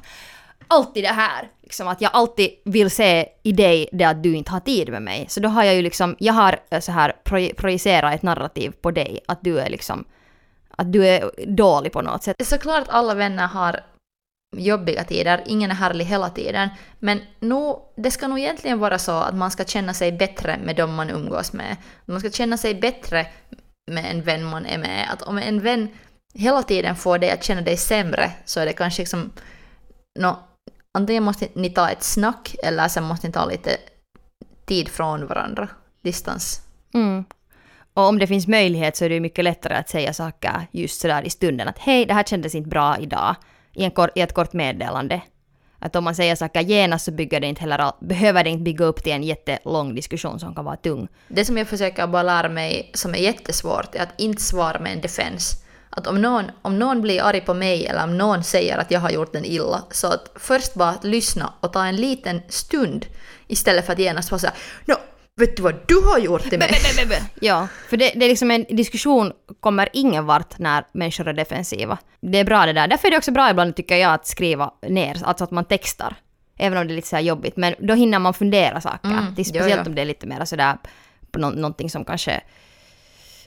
alltid 0.68 1.04
det 1.04 1.08
här. 1.08 1.50
Liksom 1.62 1.88
att 1.88 2.02
jag 2.02 2.12
alltid 2.14 2.50
vill 2.66 2.92
se 2.92 3.30
i 3.44 3.52
dig 3.52 3.90
det 3.92 4.06
att 4.06 4.24
du 4.24 4.36
inte 4.36 4.52
har 4.52 4.60
tid 4.60 4.90
med 4.90 5.02
mig. 5.02 5.26
Så 5.30 5.40
då 5.40 5.50
har 5.50 5.64
jag 5.64 5.76
ju 5.76 5.82
liksom, 5.82 6.16
jag 6.20 6.34
har 6.34 6.60
eh, 6.70 6.80
så 6.80 6.92
här 6.92 7.14
proj- 7.24 7.54
projicerat 7.54 8.16
ett 8.16 8.24
narrativ 8.24 8.72
på 8.82 8.92
dig 8.92 9.20
att 9.28 9.40
du 9.42 9.60
är 9.60 9.70
liksom, 9.70 10.06
att 10.70 10.94
du 10.94 11.08
är 11.08 11.32
dålig 11.48 11.92
på 11.92 12.02
något 12.02 12.24
sätt. 12.24 12.38
Det 12.38 12.44
är 12.44 12.58
såklart 12.58 12.82
att 12.82 12.90
alla 12.90 13.14
vänner 13.14 13.48
har 13.48 13.80
jobbiga 14.58 15.04
tider, 15.04 15.44
ingen 15.46 15.72
är 15.72 15.76
härlig 15.76 16.06
hela 16.06 16.30
tiden. 16.30 16.70
Men 17.00 17.22
nog, 17.40 17.80
det 17.96 18.12
ska 18.12 18.28
nog 18.28 18.40
egentligen 18.40 18.80
vara 18.80 18.98
så 19.00 19.12
att 19.12 19.36
man 19.36 19.52
ska 19.52 19.64
känna 19.64 19.94
sig 19.94 20.12
bättre 20.12 20.58
med 20.64 20.76
dem 20.76 20.96
man 20.96 21.10
umgås 21.10 21.54
med. 21.54 21.76
Man 22.06 22.20
ska 22.20 22.30
känna 22.30 22.58
sig 22.58 22.76
bättre 22.76 23.28
med 23.92 24.06
en 24.12 24.22
vän 24.22 24.46
man 24.46 24.66
är 24.66 24.78
med. 24.78 25.10
Att 25.14 25.22
om 25.22 25.38
en 25.38 25.62
vän 25.62 25.90
hela 26.34 26.64
tiden 26.64 26.96
får 26.96 27.18
dig 27.18 27.32
att 27.32 27.44
känna 27.44 27.62
dig 27.62 27.78
sämre 27.78 28.32
så 28.46 28.60
är 28.60 28.66
det 28.66 28.74
kanske 28.74 29.02
liksom... 29.02 29.32
no, 30.20 30.36
antingen 30.96 31.24
måste 31.24 31.48
ni 31.54 31.70
ta 31.70 31.90
ett 31.90 32.04
snack 32.04 32.56
eller 32.64 32.88
sen 32.88 33.04
måste 33.04 33.28
ni 33.28 33.34
ta 33.34 33.46
lite 33.46 33.78
tid 34.66 34.90
från 34.90 35.28
varandra. 35.28 35.68
Distans. 36.02 36.62
Mm. 36.94 37.26
Och 37.94 38.04
om 38.04 38.20
det 38.20 38.28
finns 38.28 38.48
möjlighet 38.48 38.98
så 38.98 39.06
är 39.06 39.10
det 39.10 39.20
mycket 39.20 39.44
lättare 39.44 39.74
att 39.76 39.90
säga 39.90 40.14
saker 40.14 40.68
just 40.72 41.02
sådär 41.02 41.24
i 41.24 41.30
stunden 41.30 41.68
att 41.68 41.80
hej, 41.80 42.06
det 42.06 42.14
här 42.14 42.24
kändes 42.24 42.56
inte 42.56 42.70
bra 42.70 42.98
idag. 43.00 43.36
I, 43.74 43.84
en 43.84 43.92
kor- 43.92 44.12
i 44.16 44.22
ett 44.22 44.34
kort 44.34 44.54
meddelande. 44.54 45.22
Att 45.80 45.96
om 45.96 46.04
man 46.04 46.16
säger 46.16 46.36
saker 46.36 46.62
genast 46.62 47.06
så 47.06 47.12
bygger 47.12 47.40
det 47.40 47.48
inte 47.48 47.62
heller, 47.62 47.92
behöver 48.02 48.44
det 48.44 48.50
inte 48.50 48.64
bygga 48.64 48.86
upp 48.86 49.04
till 49.04 49.14
en 49.14 49.24
jättelång 49.24 49.96
diskussion 49.96 50.40
som 50.40 50.56
kan 50.56 50.66
vara 50.66 50.76
tung. 50.76 51.08
Det 51.28 51.46
som 51.46 51.58
jag 51.58 51.68
försöker 51.68 52.08
bara 52.08 52.24
lära 52.24 52.50
mig 52.50 52.92
som 52.94 53.14
är 53.16 53.20
jättesvårt 53.20 53.96
är 53.96 54.04
att 54.04 54.20
inte 54.20 54.42
svara 54.42 54.80
med 54.80 54.94
en 54.94 55.02
defense. 55.02 55.65
Att 55.96 56.08
om 56.08 56.22
någon, 56.22 56.46
om 56.62 56.80
någon 56.80 57.02
blir 57.02 57.22
arg 57.22 57.42
på 57.42 57.54
mig 57.54 57.86
eller 57.88 58.04
om 58.04 58.18
någon 58.18 58.44
säger 58.44 58.78
att 58.78 58.92
jag 58.92 59.00
har 59.00 59.10
gjort 59.10 59.34
den 59.34 59.46
illa, 59.46 59.84
så 59.92 60.08
att 60.08 60.32
först 60.36 60.74
bara 60.74 60.90
att 60.90 61.04
lyssna 61.04 61.54
och 61.60 61.74
ta 61.74 61.86
en 61.86 61.96
liten 61.96 62.42
stund 62.50 63.06
istället 63.48 63.86
för 63.86 63.94
att 63.94 64.00
genast 64.00 64.32
vara 64.32 64.40
såhär 64.40 64.56
Nå, 64.86 64.96
vet 65.36 65.58
du 65.58 65.64
vad 65.64 65.76
du 65.88 66.02
har 66.06 66.20
gjort 66.20 66.50
till 66.50 66.60
mig? 66.60 66.72
Ja, 67.42 67.68
för 67.90 67.98
det, 67.98 68.12
det 68.16 68.26
är 68.26 68.30
liksom 68.30 68.52
en 68.52 68.66
diskussion 68.70 69.32
kommer 69.60 69.90
ingen 69.94 70.26
vart 70.26 70.60
när 70.60 70.84
människor 70.92 71.28
är 71.28 71.34
defensiva. 71.34 71.98
Det 72.22 72.38
är 72.38 72.46
bra 72.46 72.66
det 72.66 72.74
där. 72.74 72.88
Därför 72.88 73.08
är 73.08 73.12
det 73.12 73.18
också 73.18 73.32
bra 73.32 73.50
ibland 73.50 73.76
tycker 73.76 73.98
jag 73.98 74.14
att 74.14 74.28
skriva 74.28 74.72
ner, 74.88 75.22
alltså 75.24 75.44
att 75.44 75.52
man 75.52 75.66
textar. 75.66 76.16
Även 76.58 76.78
om 76.78 76.88
det 76.88 76.94
är 76.94 76.96
lite 76.96 77.08
så 77.08 77.16
här 77.16 77.24
jobbigt, 77.24 77.58
men 77.58 77.76
då 77.80 77.94
hinner 77.94 78.20
man 78.20 78.34
fundera 78.34 78.82
saker. 78.82 79.10
Mm, 79.10 79.34
speciellt 79.36 79.70
ja. 79.70 79.84
om 79.86 79.96
det 79.96 80.02
är 80.02 80.06
lite 80.06 80.28
mer 80.28 80.46
sådär 80.46 80.78
på 81.32 81.40
nå- 81.40 81.50
någonting 81.50 81.90
som 81.90 82.06
kanske 82.06 82.42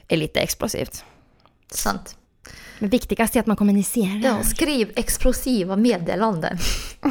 är 0.07 0.17
lite 0.17 0.39
explosivt. 0.39 1.03
Sant. 1.71 2.18
Men 2.79 2.89
viktigast 2.89 3.35
är 3.35 3.39
att 3.39 3.45
man 3.45 3.55
kommunicerar. 3.55 4.19
Ja, 4.23 4.43
skriv 4.43 4.91
explosiva 4.95 5.75
meddelanden. 5.75 6.57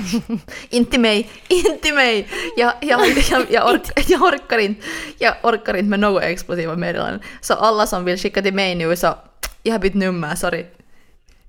inte 0.68 0.98
mig, 0.98 1.30
inte 1.48 1.92
mig! 1.92 2.28
Jag, 2.56 2.72
jag, 2.80 3.00
jag, 3.30 3.46
jag, 3.50 3.74
orkar, 3.74 4.04
jag, 4.08 4.22
orkar 4.22 4.58
inte, 4.58 4.86
jag 5.18 5.34
orkar 5.42 5.74
inte 5.74 5.90
med 5.90 6.00
några 6.00 6.22
explosiva 6.22 6.76
meddelanden. 6.76 7.20
Så 7.40 7.54
alla 7.54 7.86
som 7.86 8.04
vill 8.04 8.18
skicka 8.18 8.42
till 8.42 8.54
mig 8.54 8.74
nu 8.74 8.96
så, 8.96 9.14
jag 9.62 9.74
har 9.74 9.78
bytt 9.78 9.94
nummer, 9.94 10.34
sorry. 10.34 10.66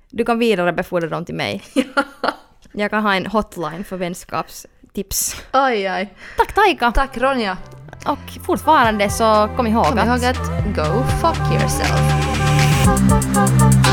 Du 0.09 0.25
kan 0.25 0.39
vidarebefordra 0.39 1.09
dem 1.09 1.25
till 1.25 1.35
mig. 1.35 1.63
jag 2.71 2.91
kan 2.91 3.03
ha 3.03 3.15
en 3.15 3.25
hotline 3.25 3.83
för 3.83 3.97
vänskapstips. 3.97 5.35
Oj, 5.53 5.91
oj. 5.91 6.13
Tack 6.37 6.53
Taika! 6.55 6.91
Tack 6.91 7.17
Ronja! 7.17 7.57
Och 8.05 8.45
fortfarande 8.45 9.09
så 9.09 9.49
kom 9.55 9.67
ihåg, 9.67 9.85
kom 9.85 9.99
ihåg 9.99 10.25
att... 10.25 10.39
att 10.39 10.75
go 10.75 11.03
fuck 11.21 11.51
yourself. 11.51 12.48
Ha 12.89 12.95
ha 13.07 13.19
ha 13.35 13.45
ha. 13.59 13.88